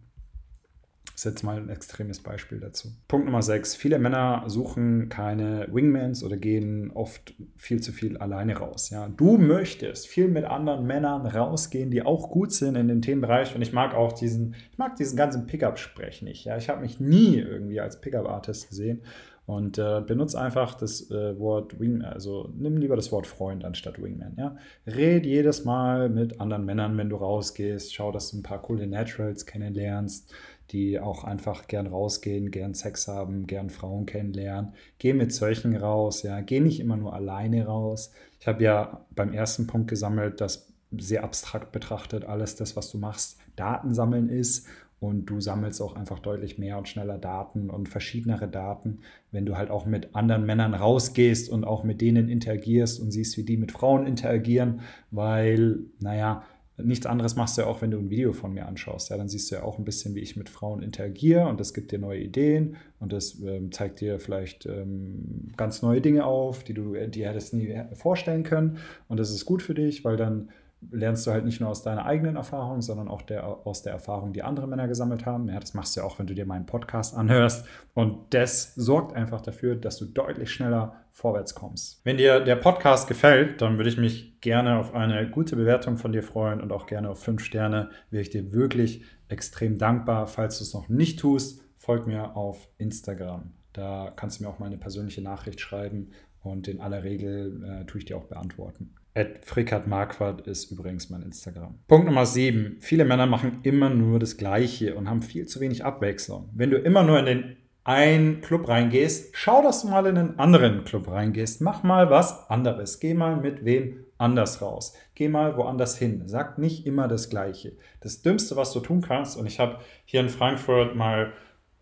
Das 1.14 1.21
ist 1.21 1.25
jetzt 1.26 1.42
mal 1.44 1.59
ein 1.59 1.68
extremes 1.68 2.18
Beispiel 2.18 2.59
dazu. 2.59 2.88
Punkt 3.06 3.26
Nummer 3.26 3.40
6. 3.40 3.76
Viele 3.76 4.00
Männer 4.00 4.42
suchen 4.49 5.09
keine 5.09 5.68
Wingmans 5.71 6.25
oder 6.25 6.37
gehen 6.37 6.90
oft 6.90 7.35
viel 7.56 7.80
zu 7.80 7.92
viel 7.92 8.16
alleine 8.16 8.56
raus. 8.56 8.90
Ja? 8.90 9.09
Du 9.09 9.38
möchtest 9.38 10.09
viel 10.09 10.26
mit 10.26 10.44
anderen 10.44 10.87
Männern 10.87 11.25
rausgehen, 11.26 11.92
die 11.92 12.02
auch 12.02 12.30
gut 12.30 12.52
sind 12.52 12.75
in 12.75 12.88
dem 12.88 13.00
Themenbereich. 13.00 13.54
Und 13.54 13.62
ich 13.62 13.73
mag 13.73 13.94
auch 13.94 14.12
diesen, 14.12 14.56
ich 14.73 14.78
mag 14.78 14.97
diesen 14.97 15.16
ganzen 15.16 15.47
Pickup-Sprech 15.47 16.23
nicht. 16.23 16.47
Ja? 16.47 16.56
Ich 16.56 16.68
habe 16.68 16.80
mich 16.80 16.99
nie 16.99 17.37
irgendwie 17.37 17.78
als 17.78 18.00
Pickup-Artist 18.00 18.68
gesehen. 18.68 19.02
Und 19.46 19.76
äh, 19.76 20.00
benutze 20.00 20.40
einfach 20.40 20.74
das 20.74 21.10
äh, 21.10 21.38
Wort 21.38 21.78
Wingman, 21.78 22.10
also 22.10 22.50
nimm 22.56 22.78
lieber 22.78 22.96
das 22.96 23.12
Wort 23.12 23.26
Freund 23.26 23.64
anstatt 23.64 24.02
Wingman. 24.02 24.34
Ja? 24.38 24.56
Red 24.86 25.26
jedes 25.26 25.64
Mal 25.64 26.08
mit 26.08 26.40
anderen 26.40 26.64
Männern, 26.64 26.96
wenn 26.96 27.10
du 27.10 27.16
rausgehst. 27.16 27.94
Schau, 27.94 28.10
dass 28.10 28.30
du 28.30 28.38
ein 28.38 28.42
paar 28.42 28.62
coole 28.62 28.86
Naturals 28.86 29.44
kennenlernst, 29.44 30.32
die 30.70 30.98
auch 30.98 31.24
einfach 31.24 31.66
gern 31.66 31.86
rausgehen, 31.86 32.50
gern 32.50 32.72
Sex 32.72 33.06
haben, 33.06 33.46
gern 33.46 33.68
Frauen 33.68 34.06
kennenlernen. 34.06 34.72
Geh 34.98 35.12
mit 35.12 35.32
solchen 35.32 35.76
raus, 35.76 36.22
ja. 36.22 36.40
Geh 36.40 36.60
nicht 36.60 36.80
immer 36.80 36.96
nur 36.96 37.12
alleine 37.12 37.66
raus. 37.66 38.12
Ich 38.40 38.46
habe 38.46 38.64
ja 38.64 39.04
beim 39.14 39.34
ersten 39.34 39.66
Punkt 39.66 39.88
gesammelt, 39.88 40.40
dass 40.40 40.72
sehr 40.96 41.24
abstrakt 41.24 41.72
betrachtet 41.72 42.24
alles 42.24 42.56
das, 42.56 42.76
was 42.76 42.90
du 42.90 42.98
machst, 42.98 43.38
Daten 43.56 43.94
sammeln 43.94 44.28
ist 44.28 44.66
und 45.00 45.26
du 45.26 45.40
sammelst 45.40 45.82
auch 45.82 45.96
einfach 45.96 46.18
deutlich 46.18 46.58
mehr 46.58 46.78
und 46.78 46.88
schneller 46.88 47.18
Daten 47.18 47.70
und 47.70 47.88
verschiedenere 47.88 48.48
Daten, 48.48 49.00
wenn 49.32 49.46
du 49.46 49.56
halt 49.56 49.70
auch 49.70 49.86
mit 49.86 50.14
anderen 50.14 50.46
Männern 50.46 50.74
rausgehst 50.74 51.50
und 51.50 51.64
auch 51.64 51.84
mit 51.84 52.00
denen 52.00 52.28
interagierst 52.28 53.00
und 53.00 53.10
siehst, 53.10 53.36
wie 53.36 53.44
die 53.44 53.56
mit 53.56 53.72
Frauen 53.72 54.06
interagieren, 54.06 54.80
weil, 55.10 55.80
naja, 56.00 56.44
nichts 56.76 57.06
anderes 57.06 57.36
machst 57.36 57.56
du 57.56 57.62
ja 57.62 57.68
auch, 57.68 57.82
wenn 57.82 57.90
du 57.90 57.98
ein 57.98 58.10
Video 58.10 58.32
von 58.32 58.52
mir 58.52 58.66
anschaust. 58.66 59.10
Ja, 59.10 59.16
dann 59.16 59.28
siehst 59.28 59.50
du 59.50 59.56
ja 59.56 59.62
auch 59.62 59.78
ein 59.78 59.84
bisschen, 59.84 60.14
wie 60.14 60.20
ich 60.20 60.36
mit 60.36 60.48
Frauen 60.48 60.82
interagiere 60.82 61.46
und 61.46 61.60
das 61.60 61.72
gibt 61.72 61.92
dir 61.92 61.98
neue 61.98 62.20
Ideen 62.20 62.76
und 62.98 63.12
das 63.12 63.40
ähm, 63.42 63.70
zeigt 63.70 64.00
dir 64.00 64.18
vielleicht 64.18 64.66
ähm, 64.66 65.52
ganz 65.56 65.82
neue 65.82 66.00
Dinge 66.00 66.24
auf, 66.24 66.64
die 66.64 66.74
du 66.74 66.94
dir 67.06 67.28
hättest 67.28 67.54
nie 67.54 67.78
vorstellen 67.92 68.42
können 68.42 68.78
und 69.08 69.20
das 69.20 69.30
ist 69.30 69.44
gut 69.44 69.62
für 69.62 69.74
dich, 69.74 70.04
weil 70.04 70.16
dann 70.16 70.48
lernst 70.91 71.26
du 71.26 71.31
halt 71.31 71.45
nicht 71.45 71.61
nur 71.61 71.71
aus 71.71 71.83
deiner 71.83 72.07
eigenen 72.07 72.37
Erfahrung, 72.37 72.83
sondern 72.83 73.09
auch 73.09 73.23
der, 73.23 73.47
aus 73.67 73.83
der 73.83 73.93
Erfahrung, 73.93 74.33
die 74.33 74.43
andere 74.43 74.67
Männer 74.67 74.88
gesammelt 74.88 75.26
haben. 75.26 75.49
Ja, 75.49 75.61
das 75.61 75.75
machst 75.75 75.97
du 75.97 76.00
ja 76.00 76.07
auch, 76.07 76.19
wenn 76.19 76.26
du 76.26 76.35
dir 76.35 76.47
meinen 76.47 76.67
Podcast 76.67 77.17
anhörst. 77.17 77.67
Und 77.95 78.35
das 78.35 78.75
sorgt 78.75 79.14
einfach 79.14 79.41
dafür, 79.41 79.76
dass 79.76 79.99
du 79.99 80.07
deutlich 80.07 80.50
schneller 80.50 81.05
vorwärts 81.12 81.55
kommst. 81.55 82.00
Wenn 82.05 82.17
dir 82.17 82.41
der 82.41 82.57
Podcast 82.57 83.09
gefällt, 83.09 83.61
dann 83.61 83.76
würde 83.76 83.91
ich 83.91 83.99
mich 83.99 84.41
gerne 84.41 84.79
auf 84.79 84.95
eine 84.95 85.31
gute 85.31 85.57
Bewertung 85.57 85.97
von 85.97 86.12
dir 86.12 86.23
freuen 86.23 86.61
und 86.61 86.73
auch 86.73 86.87
gerne 86.87 87.09
auf 87.11 87.23
fünf 87.23 87.45
Sterne. 87.45 87.91
Wäre 88.11 88.23
ich 88.23 88.31
dir 88.31 88.53
wirklich 88.53 89.05
extrem 89.29 89.79
dankbar. 89.79 90.26
Falls 90.26 90.59
du 90.59 90.64
es 90.64 90.75
noch 90.75 90.88
nicht 90.88 91.21
tust, 91.21 91.62
folg 91.76 92.07
mir 92.07 92.37
auf 92.37 92.69
Instagram. 92.79 93.53
Da 93.73 94.12
kannst 94.14 94.38
du 94.38 94.45
mir 94.45 94.50
auch 94.50 94.59
mal 94.59 94.67
eine 94.67 94.79
persönliche 94.79 95.23
Nachricht 95.23 95.61
schreiben 95.61 96.11
und 96.43 96.69
in 96.69 96.81
aller 96.81 97.03
Regel 97.03 97.64
äh, 97.64 97.85
tue 97.87 97.99
ich 97.99 98.05
dir 98.05 98.17
auch 98.17 98.25
beantworten. 98.25 98.95
Ed 99.16 99.44
Frickert 99.44 99.87
Marquardt 99.87 100.44
ist 100.49 100.73
übrigens 100.73 101.09
mein 101.09 101.23
Instagram. 101.23 101.78
Punkt 101.87 102.06
Nummer 102.06 102.26
7. 102.26 102.78
Viele 102.80 103.04
Männer 103.04 103.26
machen 103.26 103.61
immer 103.62 103.88
nur 103.88 104.18
das 104.18 104.37
Gleiche 104.37 104.97
und 104.97 105.09
haben 105.09 105.23
viel 105.23 105.47
zu 105.47 105.61
wenig 105.61 105.85
Abwechslung. 105.85 106.50
Wenn 106.52 106.71
du 106.71 106.78
immer 106.78 107.04
nur 107.04 107.21
in 107.21 107.26
den 107.26 107.56
einen 107.85 108.40
Club 108.40 108.66
reingehst, 108.66 109.37
schau, 109.37 109.62
dass 109.62 109.83
du 109.83 109.88
mal 109.88 110.06
in 110.06 110.18
einen 110.18 110.38
anderen 110.40 110.83
Club 110.83 111.06
reingehst. 111.06 111.61
Mach 111.61 111.85
mal 111.85 112.11
was 112.11 112.50
anderes. 112.50 112.99
Geh 112.99 113.14
mal 113.14 113.37
mit 113.37 113.64
wem 113.64 114.04
anders 114.18 114.61
raus. 114.61 114.94
Geh 115.14 115.28
mal 115.28 115.56
woanders 115.56 115.97
hin. 115.97 116.23
Sag 116.26 116.59
nicht 116.59 116.85
immer 116.85 117.06
das 117.06 117.30
Gleiche. 117.30 117.76
Das 118.00 118.23
Dümmste, 118.23 118.56
was 118.56 118.73
du 118.73 118.80
tun 118.80 119.00
kannst, 119.00 119.37
und 119.37 119.47
ich 119.47 119.61
habe 119.61 119.78
hier 120.06 120.18
in 120.18 120.28
Frankfurt 120.28 120.97
mal 120.97 121.35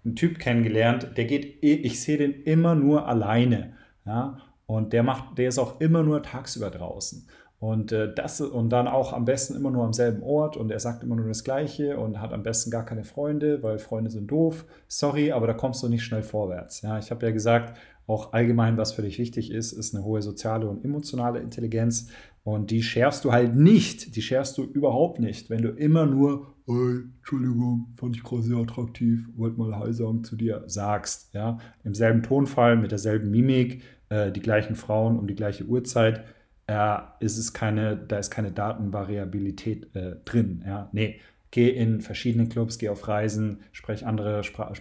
einen 0.05 0.17
Typ 0.17 0.39
kennengelernt, 0.39 1.17
der 1.17 1.25
geht, 1.25 1.63
ich 1.63 2.03
sehe 2.03 2.19
den 2.19 2.43
immer 2.43 2.75
nur 2.75 3.09
alleine. 3.09 3.79
Ja? 4.05 4.39
Und 4.67 4.93
der 4.93 5.03
macht, 5.03 5.39
der 5.39 5.49
ist 5.49 5.59
auch 5.59 5.81
immer 5.81 6.03
nur 6.03 6.23
tagsüber 6.23 6.71
draußen. 6.71 7.27
Und 7.59 7.93
äh, 7.93 8.13
das 8.13 8.41
und 8.41 8.71
dann 8.71 8.89
auch 8.89 9.13
am 9.13 9.25
besten 9.25 9.55
immer 9.55 9.71
nur 9.71 9.85
am 9.85 9.93
selben 9.93 10.25
Ort 10.25 10.57
und 10.57 10.73
er 10.73 10.81
sagt 10.81 11.05
immer 11.05 11.15
nur 11.15 11.29
das 11.29 11.45
Gleiche 11.45 11.97
und 11.97 12.21
hat 12.21 12.33
am 12.33 12.43
besten 12.43 12.73
gar 12.73 12.85
keine 12.85 13.05
Freunde, 13.05 13.63
weil 13.63 13.79
Freunde 13.79 14.11
sind 14.11 14.27
doof. 14.33 14.65
Sorry, 14.89 15.31
aber 15.31 15.47
da 15.47 15.53
kommst 15.55 15.81
du 15.83 15.89
nicht 15.89 16.03
schnell 16.03 16.25
vorwärts. 16.25 16.83
Ja, 16.83 16.99
ich 16.99 17.13
habe 17.13 17.25
ja 17.25 17.31
gesagt, 17.31 17.79
auch 18.09 18.33
allgemein, 18.33 18.77
was 18.79 18.93
für 18.93 19.03
dich 19.03 19.19
wichtig 19.21 19.53
ist, 19.53 19.71
ist 19.71 19.95
eine 19.95 20.05
hohe 20.05 20.23
soziale 20.23 20.69
und 20.69 20.85
emotionale 20.85 21.39
Intelligenz. 21.39 22.09
Und 22.45 22.73
die 22.73 22.83
schärfst 22.83 23.25
du 23.25 23.31
halt 23.31 23.55
nicht. 23.55 24.17
Die 24.17 24.23
schärfst 24.23 24.59
du 24.59 24.65
überhaupt 24.65 25.21
nicht, 25.21 25.49
wenn 25.49 25.63
du 25.63 25.69
immer 25.69 26.07
nur, 26.07 26.49
hey, 26.67 27.03
Entschuldigung, 27.19 27.95
fand 27.97 28.17
ich 28.17 28.25
gerade 28.25 28.43
sehr 28.43 28.57
attraktiv, 28.57 29.29
wollte 29.37 29.59
mal 29.59 29.79
Hi 29.79 29.93
sagen 29.93 30.25
zu 30.25 30.35
dir, 30.35 30.65
sagst. 30.67 31.33
Ja, 31.33 31.59
im 31.85 31.95
selben 31.95 32.25
Tonfall, 32.25 32.77
mit 32.77 32.91
derselben 32.91 33.31
Mimik, 33.31 33.83
äh, 34.13 34.31
die 34.31 34.41
gleichen 34.41 34.77
Frauen 34.77 35.19
um 35.19 35.27
die 35.27 35.35
gleiche 35.35 35.65
Uhrzeit, 35.65 36.25
äh, 36.67 36.99
ist 37.21 37.39
es 37.39 37.53
keine, 37.53 37.97
da 37.97 38.19
ist 38.19 38.31
keine 38.31 38.53
Datenvariabilität 38.53 39.95
äh, 39.97 40.17
drin. 40.25 40.63
Ja? 40.67 40.91
Nee, 40.93 41.19
geh 41.51 41.71
in 41.71 42.01
verschiedene 42.01 42.47
Clubs, 42.49 42.79
geh 42.79 42.91
auf 42.91 43.09
Reisen, 43.09 43.61
sprech 43.73 44.07
andere, 44.07 44.45
Spra 44.45 44.73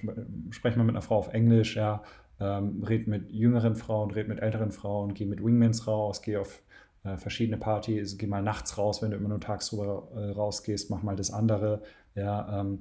sprech 0.49 0.75
mal 0.75 0.83
mit 0.83 0.95
einer 0.95 1.01
Frau 1.01 1.17
auf 1.17 1.33
Englisch, 1.33 1.77
ja, 1.77 2.03
ähm, 2.39 2.83
red 2.83 3.07
mit 3.07 3.31
jüngeren 3.31 3.75
Frauen, 3.75 4.11
red 4.11 4.27
mit 4.27 4.39
älteren 4.39 4.71
Frauen, 4.71 5.13
geh 5.13 5.25
mit 5.25 5.43
Wingmans 5.43 5.87
raus, 5.87 6.21
geh 6.21 6.37
auf 6.37 6.61
äh, 7.03 7.17
verschiedene 7.17 7.57
Partys, 7.57 8.17
geh 8.17 8.27
mal 8.27 8.43
nachts 8.43 8.77
raus, 8.77 9.01
wenn 9.01 9.11
du 9.11 9.17
immer 9.17 9.29
nur 9.29 9.39
tagsüber 9.39 10.09
äh, 10.15 10.31
rausgehst, 10.31 10.89
mach 10.89 11.03
mal 11.03 11.15
das 11.15 11.31
andere, 11.31 11.81
ja, 12.15 12.61
ähm, 12.61 12.79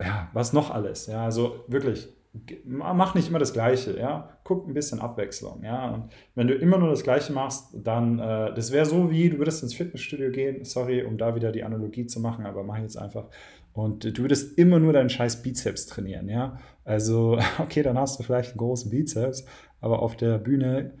ja, 0.00 0.28
was 0.32 0.52
noch 0.52 0.70
alles, 0.70 1.06
ja, 1.06 1.24
also 1.24 1.64
wirklich, 1.68 2.08
mach 2.64 3.14
nicht 3.14 3.28
immer 3.28 3.38
das 3.38 3.52
Gleiche, 3.52 3.98
ja. 3.98 4.30
Guck 4.44 4.68
ein 4.68 4.74
bisschen 4.74 5.00
Abwechslung, 5.00 5.62
ja. 5.64 5.90
Und 5.90 6.12
wenn 6.34 6.46
du 6.46 6.54
immer 6.54 6.78
nur 6.78 6.90
das 6.90 7.02
Gleiche 7.02 7.32
machst, 7.32 7.74
dann, 7.74 8.18
äh, 8.18 8.54
das 8.54 8.72
wäre 8.72 8.86
so 8.86 9.10
wie, 9.10 9.30
du 9.30 9.38
würdest 9.38 9.62
ins 9.62 9.74
Fitnessstudio 9.74 10.30
gehen, 10.30 10.64
sorry, 10.64 11.02
um 11.02 11.18
da 11.18 11.34
wieder 11.34 11.52
die 11.52 11.64
Analogie 11.64 12.06
zu 12.06 12.20
machen, 12.20 12.46
aber 12.46 12.62
mach 12.62 12.78
jetzt 12.78 12.96
einfach. 12.96 13.26
Und 13.72 14.04
du 14.04 14.22
würdest 14.22 14.58
immer 14.58 14.78
nur 14.78 14.92
deinen 14.92 15.10
scheiß 15.10 15.42
Bizeps 15.42 15.86
trainieren, 15.86 16.28
ja. 16.28 16.58
Also, 16.84 17.38
okay, 17.58 17.82
dann 17.82 17.98
hast 17.98 18.18
du 18.18 18.22
vielleicht 18.22 18.50
einen 18.50 18.58
großen 18.58 18.90
Bizeps, 18.90 19.44
aber 19.80 20.00
auf 20.00 20.16
der 20.16 20.38
Bühne 20.38 20.92